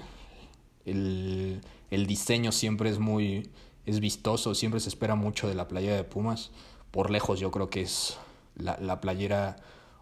el, 0.86 1.62
el, 1.90 2.08
diseño 2.08 2.52
siempre 2.52 2.90
es 2.90 3.00
muy 3.00 3.50
es 3.86 4.00
vistoso, 4.00 4.56
siempre 4.56 4.80
se 4.80 4.90
espera 4.90 5.16
mucho 5.16 5.48
de 5.48 5.56
la 5.56 5.68
playera 5.68 5.96
de 5.96 6.04
Pumas. 6.06 6.52
Por 6.92 7.12
lejos 7.12 7.40
yo 7.40 7.52
creo 7.52 7.70
que 7.70 7.82
es 7.82 8.18
la, 8.56 8.78
la 8.80 9.02
playera 9.02 9.58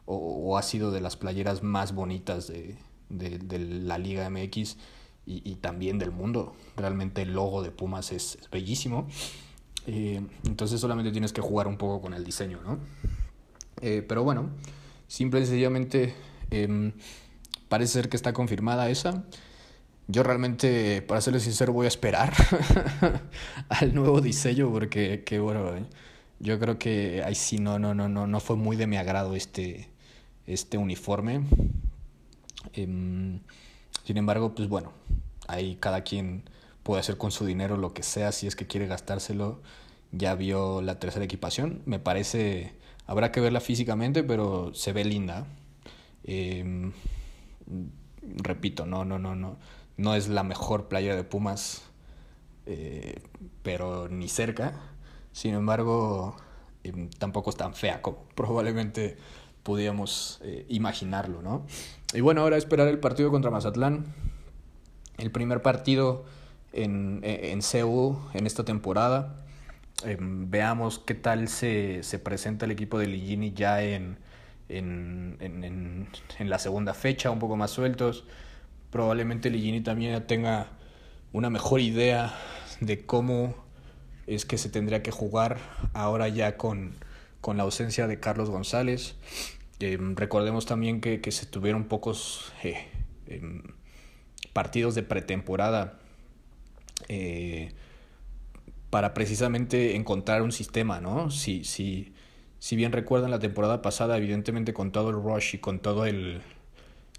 o, 0.06 0.15
o, 0.15 0.58
ha 0.58 0.62
sido 0.62 0.91
de 0.91 1.02
las 1.02 1.17
playeras 1.17 1.63
más 1.63 1.93
bonitas 1.93 2.48
de, 2.48 2.78
de, 3.10 3.39
de 3.39 3.60
la 3.60 3.98
Liga 3.98 4.30
MX 4.30 4.78
y, 5.26 5.41
y, 5.43 5.56
también 5.56 5.98
del 5.98 6.12
mundo. 6.12 6.56
Realmente 6.78 7.24
el 7.24 7.34
logo 7.34 7.63
de 7.63 7.71
Pumas 7.71 8.12
es, 8.12 8.38
bellísimo. 8.52 9.08
Eh, 9.88 10.21
entonces 10.45 10.80
solamente 10.80 11.12
tienes 11.12 11.34
que 11.34 11.41
jugar 11.41 11.67
un 11.67 11.78
poco 11.78 12.02
con 12.02 12.13
el 12.13 12.24
diseño, 12.24 12.60
¿no? 12.63 12.80
Eh, 13.82 14.04
pero 14.08 14.24
bueno, 14.24 14.50
simple 15.08 15.41
y 15.41 15.45
sencillamente 15.45 16.15
eh, 16.52 16.93
parece 17.67 17.93
ser 17.93 18.10
que 18.10 18.17
está 18.17 18.34
confirmada 18.34 18.89
esa. 18.89 19.24
Yo 20.08 20.21
realmente, 20.21 21.02
para 21.02 21.19
serles 21.19 21.43
sincero, 21.43 21.74
voy 21.74 21.86
a 21.86 21.88
esperar 21.88 22.32
al 23.69 23.95
nuevo 23.95 24.21
diseño 24.21 24.71
porque, 24.71 25.24
que 25.26 25.39
bueno, 25.39 25.76
eh, 25.76 25.86
yo 26.39 26.60
creo 26.60 26.78
que 26.78 27.24
ahí 27.24 27.36
sí 27.36 27.60
no, 27.60 27.80
no, 27.80 27.93
no, 27.93 28.10
no, 28.10 28.28
no 28.28 28.39
fue 28.39 28.56
muy 28.56 28.76
de 28.76 28.88
mi 28.88 28.98
agrado 28.98 29.36
este, 29.36 29.89
este 30.48 30.78
uniforme. 30.78 31.41
Eh, 32.74 33.39
sin 34.04 34.17
embargo, 34.17 34.54
pues 34.54 34.69
bueno, 34.69 34.91
ahí 35.48 35.78
cada 35.80 36.04
quien 36.04 36.43
puede 36.84 37.00
hacer 37.00 37.17
con 37.17 37.32
su 37.32 37.45
dinero 37.45 37.78
lo 37.78 37.93
que 37.93 38.04
sea 38.04 38.32
si 38.32 38.48
es 38.48 38.56
que 38.56 38.67
quiere 38.67 38.88
gastárselo. 38.88 39.62
Ya 40.12 40.36
vio 40.36 40.82
la 40.82 41.00
tercera 41.00 41.26
equipación, 41.26 41.82
me 41.86 42.00
parece, 42.00 42.74
habrá 43.08 43.32
que 43.32 43.41
verla 43.41 43.60
físicamente, 43.60 44.24
pero 44.24 44.74
se 44.74 44.93
ve 44.93 45.04
linda. 45.04 45.48
Eh, 46.24 46.91
repito, 48.21 48.86
no, 48.86 49.06
no, 49.06 49.19
no, 49.19 49.36
no, 49.36 49.58
no 49.98 50.15
es 50.15 50.28
la 50.28 50.43
mejor 50.43 50.88
playa 50.88 51.15
de 51.15 51.24
Pumas, 51.24 51.84
eh, 52.65 53.21
pero 53.63 54.08
ni 54.08 54.28
cerca. 54.30 54.94
Sin 55.36 55.54
embargo, 55.54 56.38
eh, 56.86 57.10
tampoco 57.19 57.50
es 57.50 57.58
tan 57.58 57.74
fea 57.74 58.02
como 58.02 58.24
probablemente 58.36 59.17
podíamos 59.63 60.39
eh, 60.43 60.65
imaginarlo, 60.69 61.41
¿no? 61.41 61.65
Y 62.13 62.21
bueno, 62.21 62.39
ahora 62.39 62.56
esperar 62.56 62.88
el 62.88 63.00
partido 63.00 63.32
contra 63.32 63.52
Mazatlán. 63.52 64.06
El 65.17 65.32
primer 65.32 65.62
partido 65.62 66.24
en, 66.71 67.19
en 67.24 67.62
Seúl 67.62 68.15
en 68.34 68.48
esta 68.48 68.63
temporada. 68.63 69.43
Eh, 70.06 70.15
veamos 70.19 71.00
qué 71.00 71.15
tal 71.15 71.50
se, 71.50 72.02
se 72.04 72.17
presenta 72.17 72.63
el 72.63 72.71
equipo 72.71 72.98
de 72.98 73.08
Ligini 73.08 73.52
ya 73.52 73.84
en, 73.84 74.17
en, 74.69 75.36
en, 75.41 76.08
en, 76.39 76.50
la 76.50 76.60
segunda 76.60 76.93
fecha, 76.93 77.30
un 77.30 77.39
poco 77.39 77.58
más 77.58 77.71
sueltos. 77.71 78.24
Probablemente 78.89 79.50
Ligini 79.50 79.82
también 79.82 80.26
tenga 80.28 80.67
una 81.34 81.50
mejor 81.50 81.82
idea 81.82 82.34
de 82.80 83.06
cómo 83.06 83.64
es 84.27 84.45
que 84.45 84.57
se 84.57 84.69
tendría 84.69 85.03
que 85.03 85.11
jugar 85.11 85.57
ahora 85.93 86.27
ya 86.27 86.57
con, 86.57 86.93
con 87.41 87.57
la 87.57 87.63
ausencia 87.63 88.07
de 88.07 88.19
Carlos 88.19 88.49
González. 88.49 89.15
Eh, 89.79 89.97
recordemos 90.15 90.65
también 90.65 91.01
que, 91.01 91.21
que, 91.21 91.31
se 91.31 91.45
tuvieron 91.45 91.85
pocos 91.85 92.53
eh, 92.63 92.88
eh, 93.27 93.61
partidos 94.53 94.95
de 94.95 95.03
pretemporada 95.03 95.99
eh, 97.09 97.73
para 98.89 99.13
precisamente 99.13 99.95
encontrar 99.95 100.41
un 100.41 100.51
sistema, 100.53 101.01
¿no? 101.01 101.29
Si, 101.29 101.65
si, 101.65 102.13
si 102.59 102.75
bien 102.77 102.93
recuerdan 102.93 103.31
la 103.31 103.39
temporada 103.39 103.81
pasada, 103.81 104.17
evidentemente 104.17 104.73
con 104.73 104.91
todo 104.91 105.09
el 105.09 105.17
rush 105.17 105.55
y 105.55 105.57
con 105.57 105.79
todo 105.79 106.05
el 106.05 106.41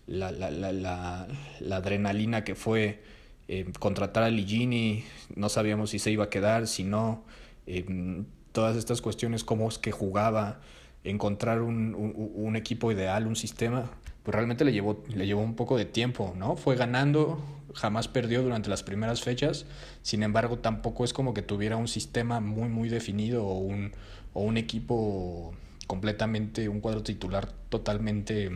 la, 0.06 0.30
la, 0.30 0.50
la, 0.50 1.28
la 1.60 1.76
adrenalina 1.76 2.44
que 2.44 2.54
fue 2.54 3.02
eh, 3.48 3.70
contratar 3.78 4.24
a 4.24 4.30
Ligini, 4.30 5.04
no 5.34 5.48
sabíamos 5.48 5.90
si 5.90 5.98
se 5.98 6.10
iba 6.10 6.24
a 6.24 6.30
quedar, 6.30 6.66
si 6.66 6.84
no, 6.84 7.24
eh, 7.66 8.24
todas 8.52 8.76
estas 8.76 9.00
cuestiones, 9.00 9.44
cómo 9.44 9.68
es 9.68 9.78
que 9.78 9.92
jugaba, 9.92 10.60
encontrar 11.04 11.62
un, 11.62 11.94
un, 11.94 12.56
equipo 12.56 12.90
ideal, 12.90 13.26
un 13.26 13.36
sistema, 13.36 13.90
pues 14.24 14.34
realmente 14.34 14.64
le 14.64 14.72
llevó, 14.72 15.04
le 15.08 15.26
llevó 15.26 15.42
un 15.42 15.54
poco 15.54 15.76
de 15.76 15.84
tiempo, 15.84 16.34
¿no? 16.36 16.56
Fue 16.56 16.74
ganando, 16.74 17.40
jamás 17.74 18.08
perdió 18.08 18.42
durante 18.42 18.68
las 18.68 18.82
primeras 18.82 19.22
fechas, 19.22 19.66
sin 20.02 20.24
embargo 20.24 20.58
tampoco 20.58 21.04
es 21.04 21.12
como 21.12 21.32
que 21.32 21.42
tuviera 21.42 21.76
un 21.76 21.86
sistema 21.86 22.40
muy, 22.40 22.68
muy 22.68 22.88
definido 22.88 23.46
o 23.46 23.58
un, 23.58 23.92
o 24.32 24.40
un 24.40 24.56
equipo 24.56 25.54
completamente, 25.86 26.68
un 26.68 26.80
cuadro 26.80 27.02
titular 27.02 27.52
totalmente 27.68 28.50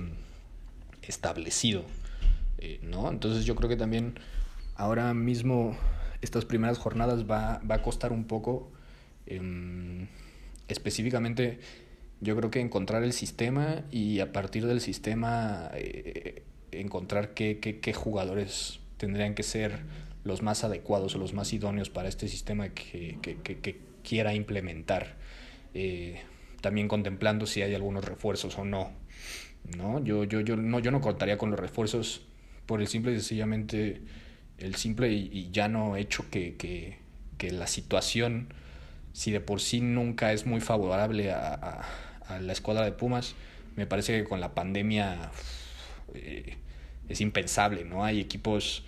establecido, 1.02 1.84
eh, 2.58 2.80
¿no? 2.82 3.08
Entonces 3.10 3.44
yo 3.44 3.54
creo 3.54 3.68
que 3.68 3.76
también 3.76 4.14
ahora 4.80 5.12
mismo 5.12 5.76
estas 6.22 6.44
primeras 6.44 6.78
jornadas 6.78 7.30
va, 7.30 7.60
va 7.70 7.76
a 7.76 7.82
costar 7.82 8.12
un 8.12 8.24
poco, 8.24 8.70
eh, 9.26 10.06
específicamente 10.68 11.60
yo 12.20 12.36
creo 12.36 12.50
que 12.50 12.60
encontrar 12.60 13.02
el 13.02 13.12
sistema 13.12 13.82
y 13.90 14.20
a 14.20 14.32
partir 14.32 14.66
del 14.66 14.80
sistema 14.80 15.70
eh, 15.74 16.42
encontrar 16.72 17.34
qué, 17.34 17.58
qué, 17.58 17.80
qué, 17.80 17.92
jugadores 17.92 18.80
tendrían 18.96 19.34
que 19.34 19.42
ser 19.42 19.80
los 20.24 20.42
más 20.42 20.64
adecuados 20.64 21.14
o 21.14 21.18
los 21.18 21.32
más 21.32 21.52
idóneos 21.52 21.90
para 21.90 22.08
este 22.08 22.28
sistema 22.28 22.70
que, 22.70 23.18
que, 23.22 23.36
que 23.36 23.80
quiera 24.02 24.34
implementar. 24.34 25.16
Eh, 25.74 26.20
también 26.60 26.88
contemplando 26.88 27.46
si 27.46 27.62
hay 27.62 27.74
algunos 27.74 28.04
refuerzos 28.04 28.58
o 28.58 28.64
no. 28.64 28.92
¿no? 29.76 30.02
Yo, 30.04 30.24
yo, 30.24 30.40
yo, 30.40 30.56
no, 30.56 30.78
yo 30.78 30.90
no 30.90 31.00
contaría 31.00 31.38
con 31.38 31.50
los 31.50 31.60
refuerzos 31.60 32.22
por 32.66 32.80
el 32.80 32.88
simple 32.88 33.12
y 33.12 33.16
sencillamente 33.16 34.02
el 34.60 34.74
simple 34.76 35.10
y, 35.10 35.50
llano 35.50 35.96
hecho 35.96 36.30
que, 36.30 36.56
que, 36.56 36.98
que, 37.38 37.50
la 37.50 37.66
situación, 37.66 38.52
si 39.12 39.30
de 39.30 39.40
por 39.40 39.60
sí 39.60 39.80
nunca 39.80 40.32
es 40.32 40.46
muy 40.46 40.60
favorable 40.60 41.32
a, 41.32 41.84
a, 42.26 42.40
la 42.40 42.52
escuadra 42.52 42.84
de 42.84 42.92
Pumas, 42.92 43.34
me 43.76 43.86
parece 43.86 44.16
que 44.16 44.28
con 44.28 44.40
la 44.40 44.54
pandemia 44.54 45.30
eh, 46.14 46.56
es 47.08 47.20
impensable, 47.20 47.84
¿no? 47.84 48.04
Hay 48.04 48.20
equipos 48.20 48.84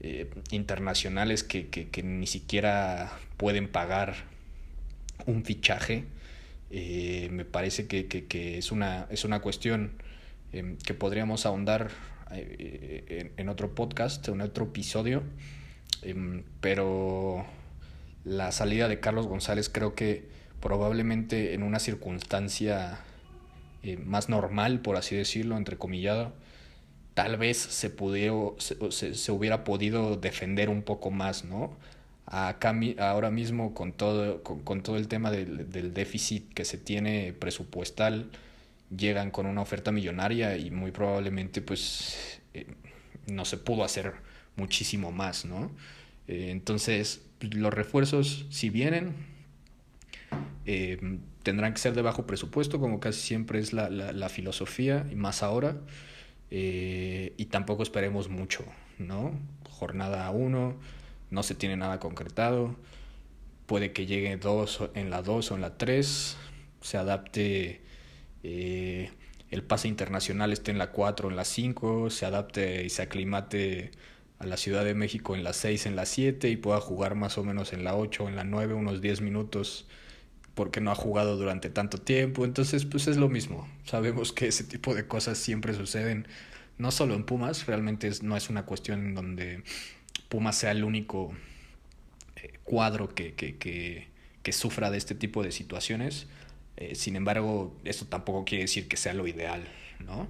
eh, 0.00 0.30
internacionales 0.50 1.44
que, 1.44 1.68
que, 1.68 1.88
que, 1.88 2.02
ni 2.02 2.26
siquiera 2.26 3.12
pueden 3.36 3.68
pagar 3.68 4.14
un 5.26 5.44
fichaje. 5.44 6.04
Eh, 6.70 7.28
me 7.30 7.44
parece 7.44 7.86
que, 7.86 8.06
que, 8.06 8.58
es, 8.58 8.72
una, 8.72 9.06
es 9.10 9.24
una 9.24 9.40
cuestión 9.40 9.92
que 10.84 10.92
podríamos 10.92 11.46
ahondar 11.46 11.90
en, 12.34 13.32
en, 13.36 13.48
otro 13.48 13.74
podcast, 13.74 14.26
en 14.28 14.40
otro 14.40 14.66
episodio. 14.66 15.22
Eh, 16.02 16.42
pero 16.60 17.44
la 18.24 18.52
salida 18.52 18.88
de 18.88 19.00
Carlos 19.00 19.26
González 19.26 19.68
creo 19.68 19.94
que 19.94 20.28
probablemente 20.60 21.54
en 21.54 21.62
una 21.62 21.78
circunstancia 21.80 23.00
eh, 23.82 23.96
más 23.96 24.28
normal, 24.28 24.80
por 24.80 24.96
así 24.96 25.16
decirlo, 25.16 25.56
entrecomillado, 25.56 26.32
tal 27.14 27.36
vez 27.36 27.58
se, 27.58 27.90
pudiera, 27.90 28.34
se, 28.58 29.14
se, 29.14 29.32
hubiera 29.32 29.64
podido 29.64 30.16
defender 30.16 30.70
un 30.70 30.82
poco 30.82 31.10
más, 31.10 31.44
¿no? 31.44 31.76
Acá, 32.26 32.74
ahora 33.00 33.30
mismo 33.30 33.74
con 33.74 33.92
todo, 33.92 34.42
con, 34.44 34.60
con 34.60 34.82
todo 34.82 34.96
el 34.96 35.08
tema 35.08 35.30
del, 35.30 35.70
del, 35.70 35.92
déficit 35.92 36.54
que 36.54 36.64
se 36.64 36.78
tiene 36.78 37.32
presupuestal, 37.32 38.30
llegan 38.96 39.30
con 39.30 39.46
una 39.46 39.60
oferta 39.60 39.92
millonaria 39.92 40.56
y 40.56 40.70
muy 40.70 40.90
probablemente 40.90 41.62
pues 41.62 42.40
eh, 42.54 42.66
no 43.26 43.44
se 43.44 43.56
pudo 43.56 43.84
hacer 43.84 44.14
muchísimo 44.56 45.12
más, 45.12 45.44
¿no? 45.44 45.70
Eh, 46.28 46.48
entonces, 46.50 47.22
los 47.40 47.72
refuerzos, 47.72 48.46
si 48.50 48.70
vienen, 48.70 49.14
eh, 50.66 51.18
tendrán 51.42 51.72
que 51.72 51.80
ser 51.80 51.94
de 51.94 52.02
bajo 52.02 52.26
presupuesto, 52.26 52.78
como 52.78 53.00
casi 53.00 53.20
siempre 53.20 53.58
es 53.58 53.72
la, 53.72 53.90
la, 53.90 54.28
filosofía, 54.28 55.06
y 55.10 55.16
más 55.16 55.42
ahora, 55.42 55.76
y 56.50 57.44
tampoco 57.46 57.82
esperemos 57.82 58.28
mucho, 58.28 58.64
¿no? 58.98 59.32
Jornada 59.70 60.30
1, 60.30 60.76
no 61.30 61.42
se 61.42 61.54
tiene 61.54 61.76
nada 61.76 61.98
concretado, 61.98 62.76
puede 63.66 63.92
que 63.92 64.06
llegue 64.06 64.36
dos 64.36 64.80
en 64.94 65.10
la 65.10 65.22
2 65.22 65.50
o 65.50 65.54
en 65.54 65.62
la 65.62 65.78
3, 65.78 66.36
se 66.82 66.96
adapte 66.98 67.80
eh, 68.42 69.10
el 69.50 69.62
pase 69.62 69.86
internacional 69.88 70.52
esté 70.52 70.70
en 70.70 70.78
la 70.78 70.90
4 70.90 71.28
o 71.28 71.30
en 71.30 71.36
la 71.36 71.44
5, 71.44 72.10
se 72.10 72.26
adapte 72.26 72.84
y 72.84 72.88
se 72.90 73.02
aclimate 73.02 73.90
a 74.38 74.46
la 74.46 74.56
Ciudad 74.56 74.84
de 74.84 74.94
México 74.94 75.36
en 75.36 75.44
la 75.44 75.52
6, 75.52 75.86
en 75.86 75.94
la 75.94 76.06
7 76.06 76.48
y 76.48 76.56
pueda 76.56 76.80
jugar 76.80 77.14
más 77.14 77.38
o 77.38 77.44
menos 77.44 77.72
en 77.72 77.84
la 77.84 77.94
8 77.94 78.24
o 78.24 78.28
en 78.28 78.36
la 78.36 78.44
9 78.44 78.74
unos 78.74 79.00
10 79.00 79.20
minutos 79.20 79.86
porque 80.54 80.80
no 80.80 80.90
ha 80.90 80.94
jugado 80.94 81.36
durante 81.36 81.70
tanto 81.70 81.98
tiempo. 81.98 82.44
Entonces, 82.44 82.84
pues 82.84 83.06
es 83.08 83.18
lo 83.18 83.28
mismo. 83.28 83.68
Sabemos 83.84 84.32
que 84.32 84.48
ese 84.48 84.64
tipo 84.64 84.94
de 84.94 85.06
cosas 85.06 85.38
siempre 85.38 85.74
suceden, 85.74 86.26
no 86.78 86.90
solo 86.90 87.14
en 87.14 87.24
Pumas, 87.24 87.66
realmente 87.66 88.10
no 88.22 88.36
es 88.36 88.50
una 88.50 88.64
cuestión 88.64 89.04
en 89.04 89.14
donde 89.14 89.62
Pumas 90.30 90.56
sea 90.56 90.72
el 90.72 90.82
único 90.82 91.32
eh, 92.36 92.58
cuadro 92.64 93.14
que, 93.14 93.34
que, 93.34 94.08
que 94.42 94.52
sufra 94.52 94.90
de 94.90 94.98
este 94.98 95.14
tipo 95.14 95.42
de 95.42 95.52
situaciones 95.52 96.26
eh, 96.76 96.94
sin 96.94 97.16
embargo, 97.16 97.76
esto 97.84 98.06
tampoco 98.06 98.44
quiere 98.44 98.64
decir 98.64 98.88
que 98.88 98.96
sea 98.96 99.14
lo 99.14 99.26
ideal, 99.26 99.64
¿no? 100.00 100.28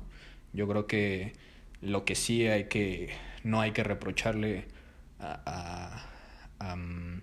Yo 0.52 0.68
creo 0.68 0.86
que 0.86 1.32
lo 1.80 2.04
que 2.04 2.14
sí 2.14 2.46
hay 2.46 2.64
que, 2.64 3.10
no 3.44 3.60
hay 3.60 3.72
que 3.72 3.84
reprocharle 3.84 4.66
a, 5.20 6.04
a, 6.58 6.76
mm, 6.76 7.22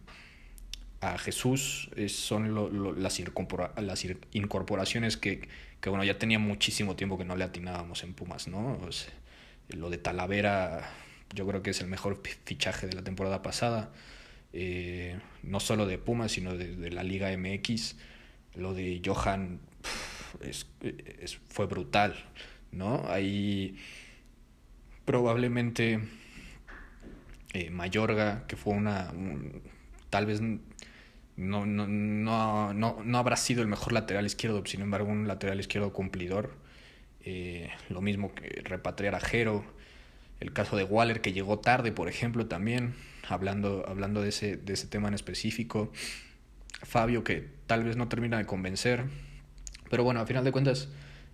Jesús 1.17 1.89
son 2.07 2.53
las, 2.53 3.19
las 3.19 3.19
incorporaciones 4.31 5.17
que, 5.17 5.47
que, 5.79 5.89
bueno, 5.89 6.03
ya 6.03 6.17
tenía 6.17 6.39
muchísimo 6.39 6.95
tiempo 6.95 7.17
que 7.17 7.25
no 7.25 7.35
le 7.35 7.43
atinábamos 7.45 8.03
en 8.03 8.13
Pumas, 8.13 8.47
¿no? 8.47 8.79
lo 9.69 9.89
de 9.91 9.97
Talavera 9.99 10.89
yo 11.33 11.45
creo 11.47 11.61
que 11.61 11.69
es 11.69 11.81
el 11.81 11.87
mejor 11.87 12.21
fichaje 12.45 12.87
de 12.87 12.93
la 12.93 13.03
temporada 13.03 13.41
pasada, 13.41 13.91
eh, 14.51 15.19
no 15.43 15.59
solo 15.59 15.85
de 15.85 15.97
Pumas, 15.97 16.31
sino 16.31 16.55
de, 16.55 16.75
de 16.75 16.91
la 16.91 17.03
Liga 17.03 17.29
MX 17.37 17.95
lo 18.55 18.73
de 18.73 19.01
Johan 19.03 19.59
es, 20.41 20.67
fue 21.49 21.65
brutal, 21.65 22.15
¿no? 22.71 23.05
Ahí 23.07 23.77
probablemente 25.05 25.99
eh, 27.53 27.69
Mayorga, 27.69 28.45
que 28.47 28.55
fue 28.55 28.73
una... 28.73 29.11
tal 30.09 30.25
vez 30.25 30.41
no, 30.41 31.65
no, 31.65 31.87
no, 31.87 32.73
no, 32.73 32.97
no 33.03 33.17
habrá 33.17 33.37
sido 33.37 33.61
el 33.61 33.67
mejor 33.67 33.93
lateral 33.93 34.25
izquierdo, 34.25 34.63
sin 34.65 34.81
embargo 34.81 35.09
un 35.09 35.27
lateral 35.27 35.59
izquierdo 35.59 35.93
cumplidor. 35.93 36.53
Eh, 37.21 37.69
lo 37.89 38.01
mismo 38.01 38.33
que 38.33 38.61
repatriar 38.63 39.15
a 39.15 39.19
Jero. 39.19 39.63
El 40.39 40.53
caso 40.53 40.77
de 40.77 40.83
Waller 40.83 41.21
que 41.21 41.33
llegó 41.33 41.59
tarde, 41.59 41.91
por 41.91 42.07
ejemplo, 42.07 42.47
también, 42.47 42.95
hablando, 43.27 43.83
hablando 43.87 44.21
de, 44.21 44.29
ese, 44.29 44.55
de 44.57 44.73
ese 44.73 44.87
tema 44.87 45.09
en 45.09 45.13
específico. 45.13 45.91
Fabio 46.83 47.23
que 47.23 47.58
tal 47.69 47.83
vez 47.83 47.97
no 47.97 48.07
termina 48.07 48.39
de 48.39 48.47
convencer. 48.47 49.03
Pero 49.91 50.03
bueno, 50.03 50.21
a 50.21 50.25
final 50.25 50.43
de 50.43 50.51
cuentas, 50.51 50.89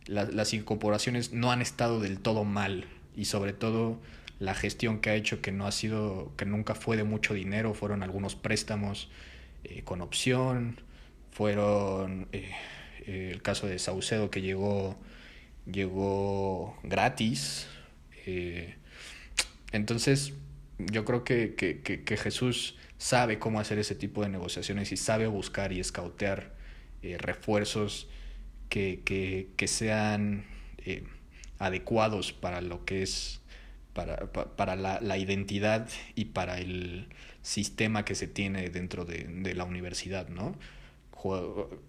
las 0.06 0.54
incorporaciones 0.54 1.32
no 1.32 1.50
han 1.54 1.62
estado 1.62 2.02
del 2.02 2.19
todo 2.19 2.43
mal. 2.43 2.88
Y 3.15 3.26
sobre 3.26 3.54
todo 3.54 4.02
la 4.38 4.54
gestión 4.54 5.00
que 5.00 5.12
ha 5.12 5.15
hecho 5.15 5.41
que 5.41 5.54
no 5.54 5.65
ha 5.65 5.71
sido, 5.71 6.34
que 6.36 6.43
nunca 6.45 6.76
fue 6.76 6.98
de 6.98 7.06
mucho 7.06 7.34
dinero, 7.34 7.74
fueron 7.74 8.04
algunos 8.04 8.36
préstamos 8.36 9.08
eh, 9.63 9.84
con 9.86 10.02
opción, 10.02 10.82
fueron 11.32 12.28
eh, 12.34 12.52
eh, 13.06 13.30
el 13.32 13.41
caso 13.41 13.67
de 13.67 13.80
Saucedo 13.80 14.30
que 14.30 14.41
llegó, 14.41 14.98
llegó 15.71 16.78
gratis. 16.84 17.65
entonces, 19.71 20.34
yo 20.80 21.06
creo 21.06 21.24
que, 21.24 21.56
que, 21.56 21.82
que 21.82 22.17
Jesús 22.17 22.76
sabe 22.97 23.39
cómo 23.39 23.60
hacer 23.60 23.79
ese 23.79 23.95
tipo 23.95 24.21
de 24.21 24.29
negociaciones 24.29 24.91
y 24.91 24.97
sabe 24.97 25.27
buscar 25.27 25.71
y 25.71 25.79
escautear 25.79 26.53
eh, 27.01 27.17
refuerzos 27.17 28.08
que, 28.69 29.01
que, 29.05 29.49
que 29.58 29.67
sean 29.67 30.45
eh, 30.79 31.03
adecuados 31.60 32.34
para 32.34 32.62
lo 32.62 32.86
que 32.86 33.03
es 33.03 33.41
para, 33.93 34.27
para 34.31 34.75
la, 34.75 34.99
la, 34.99 35.17
identidad 35.17 35.88
y 36.15 36.25
para 36.25 36.60
el 36.60 37.08
sistema 37.41 38.03
que 38.03 38.13
se 38.13 38.27
tiene 38.27 38.69
dentro 38.69 39.05
de, 39.05 39.23
de 39.23 39.55
la 39.55 39.63
universidad, 39.63 40.27
¿no? 40.27 40.55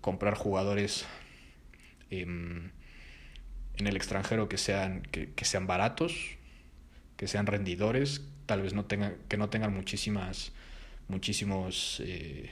comprar 0.01 0.35
jugadores 0.35 1.05
em, 2.11 2.71
en 3.77 3.87
el 3.87 3.97
extranjero 3.97 4.49
que 4.49 4.57
sean, 4.57 5.03
que, 5.03 5.33
que, 5.33 5.45
sean 5.45 5.67
baratos, 5.67 6.15
que 7.17 7.29
sean 7.29 7.47
rendidores, 7.47 8.23
tal 8.47 8.63
vez 8.63 8.73
no 8.73 8.87
tengan, 8.87 9.17
que 9.29 9.37
no 9.37 9.51
tengan 9.51 9.75
muchísimas 9.75 10.53
muchísimos 11.09 12.03
eh, 12.05 12.51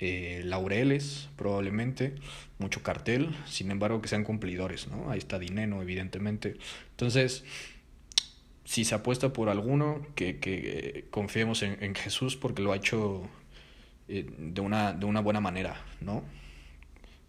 eh, 0.00 0.42
laureles, 0.44 1.28
probablemente, 1.36 2.14
mucho 2.58 2.82
cartel, 2.82 3.34
sin 3.46 3.70
embargo 3.70 4.02
que 4.02 4.08
sean 4.08 4.24
cumplidores, 4.24 4.88
¿no? 4.88 5.10
Ahí 5.10 5.18
está 5.18 5.38
Dineno, 5.38 5.82
evidentemente. 5.82 6.56
Entonces, 6.90 7.44
si 8.64 8.84
se 8.84 8.94
apuesta 8.94 9.32
por 9.32 9.48
alguno, 9.48 10.06
que, 10.14 10.38
que 10.38 11.06
confiemos 11.10 11.62
en, 11.62 11.82
en, 11.82 11.94
Jesús 11.94 12.36
porque 12.36 12.62
lo 12.62 12.72
ha 12.72 12.76
hecho 12.76 13.28
eh, 14.08 14.26
de, 14.36 14.60
una, 14.60 14.92
de 14.92 15.06
una 15.06 15.20
buena 15.20 15.40
manera, 15.40 15.80
¿no? 16.00 16.24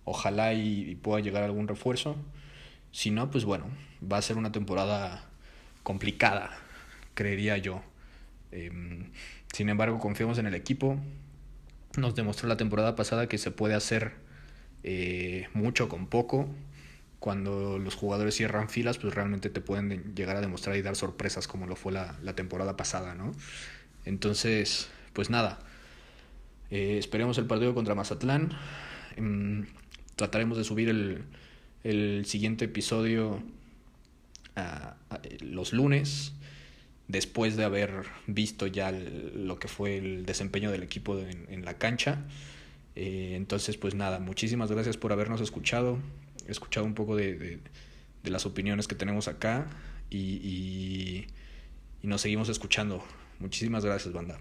Ojalá 0.03 0.53
y 0.53 0.95
pueda 0.95 1.19
llegar 1.21 1.43
algún 1.43 1.67
refuerzo. 1.67 2.15
Si 2.91 3.11
no, 3.11 3.29
pues 3.31 3.45
bueno, 3.45 3.65
va 4.01 4.17
a 4.17 4.21
ser 4.21 4.37
una 4.37 4.51
temporada 4.51 5.29
complicada, 5.83 6.57
creería 7.13 7.57
yo. 7.57 7.81
Em, 8.51 9.11
sin 9.55 9.69
embargo, 9.69 9.99
confiamos 9.99 10.37
en 10.37 10.47
el 10.47 10.53
equipo. 10.53 10.99
Nos 11.95 12.13
demostró 12.13 12.49
la 12.49 12.57
temporada 12.57 12.97
pasada 12.97 13.29
que 13.29 13.37
se 13.37 13.51
puede 13.51 13.73
hacer 13.73 14.11
eh, 14.83 15.47
mucho 15.53 15.87
con 15.87 16.07
poco. 16.07 16.49
Cuando 17.19 17.79
los 17.79 17.95
jugadores 17.95 18.35
cierran 18.35 18.67
filas, 18.67 18.97
pues 18.97 19.15
realmente 19.15 19.49
te 19.49 19.61
pueden 19.61 20.13
llegar 20.13 20.35
a 20.35 20.41
demostrar 20.41 20.75
y 20.75 20.81
dar 20.81 20.97
sorpresas 20.97 21.47
como 21.47 21.67
lo 21.67 21.77
fue 21.77 21.93
la, 21.93 22.35
temporada 22.35 22.75
pasada, 22.75 23.15
¿no? 23.15 23.31
Entonces, 24.03 24.89
pues 25.13 25.29
nada. 25.29 25.59
Eh, 26.69 26.97
esperemos 26.97 27.37
el 27.37 27.45
partido 27.45 27.73
contra 27.73 27.95
Mazatlán. 27.95 28.49
Em, 29.15 29.67
trataremos 30.17 30.57
de 30.57 30.65
subir 30.65 30.89
el, 30.89 31.23
el 31.85 32.25
siguiente 32.25 32.65
episodio 32.65 33.41
a, 34.57 34.97
los 35.39 35.71
lunes 35.71 36.33
después 37.07 37.55
de 37.55 37.63
haber 37.63 38.05
visto 38.27 38.67
ya 38.67 38.91
lo 38.91 39.59
que 39.59 39.67
fue 39.67 39.97
el 39.97 40.25
desempeño 40.25 40.71
del 40.71 40.83
equipo 40.83 41.19
en, 41.19 41.65
la 41.65 41.77
cancha. 41.77 42.25
Eh, 42.95 43.33
entonces, 43.35 43.77
pues 43.77 43.95
nada, 43.95 44.19
muchísimas 44.19 44.71
gracias 44.71 44.97
por 44.97 45.11
habernos 45.11 45.41
escuchado, 45.41 45.99
escuchado 46.47 46.85
un 46.85 46.95
poco 46.95 47.15
de, 47.15 47.59
de, 48.23 48.29
las 48.29 48.45
opiniones 48.45 48.87
que 48.87 48.95
tenemos 48.95 49.27
acá 49.27 49.67
y, 50.09 50.17
y, 50.17 51.27
y 52.01 52.07
nos 52.07 52.21
seguimos 52.21 52.49
escuchando. 52.49 53.03
Muchísimas 53.39 53.85
gracias, 53.85 54.13
banda. 54.13 54.39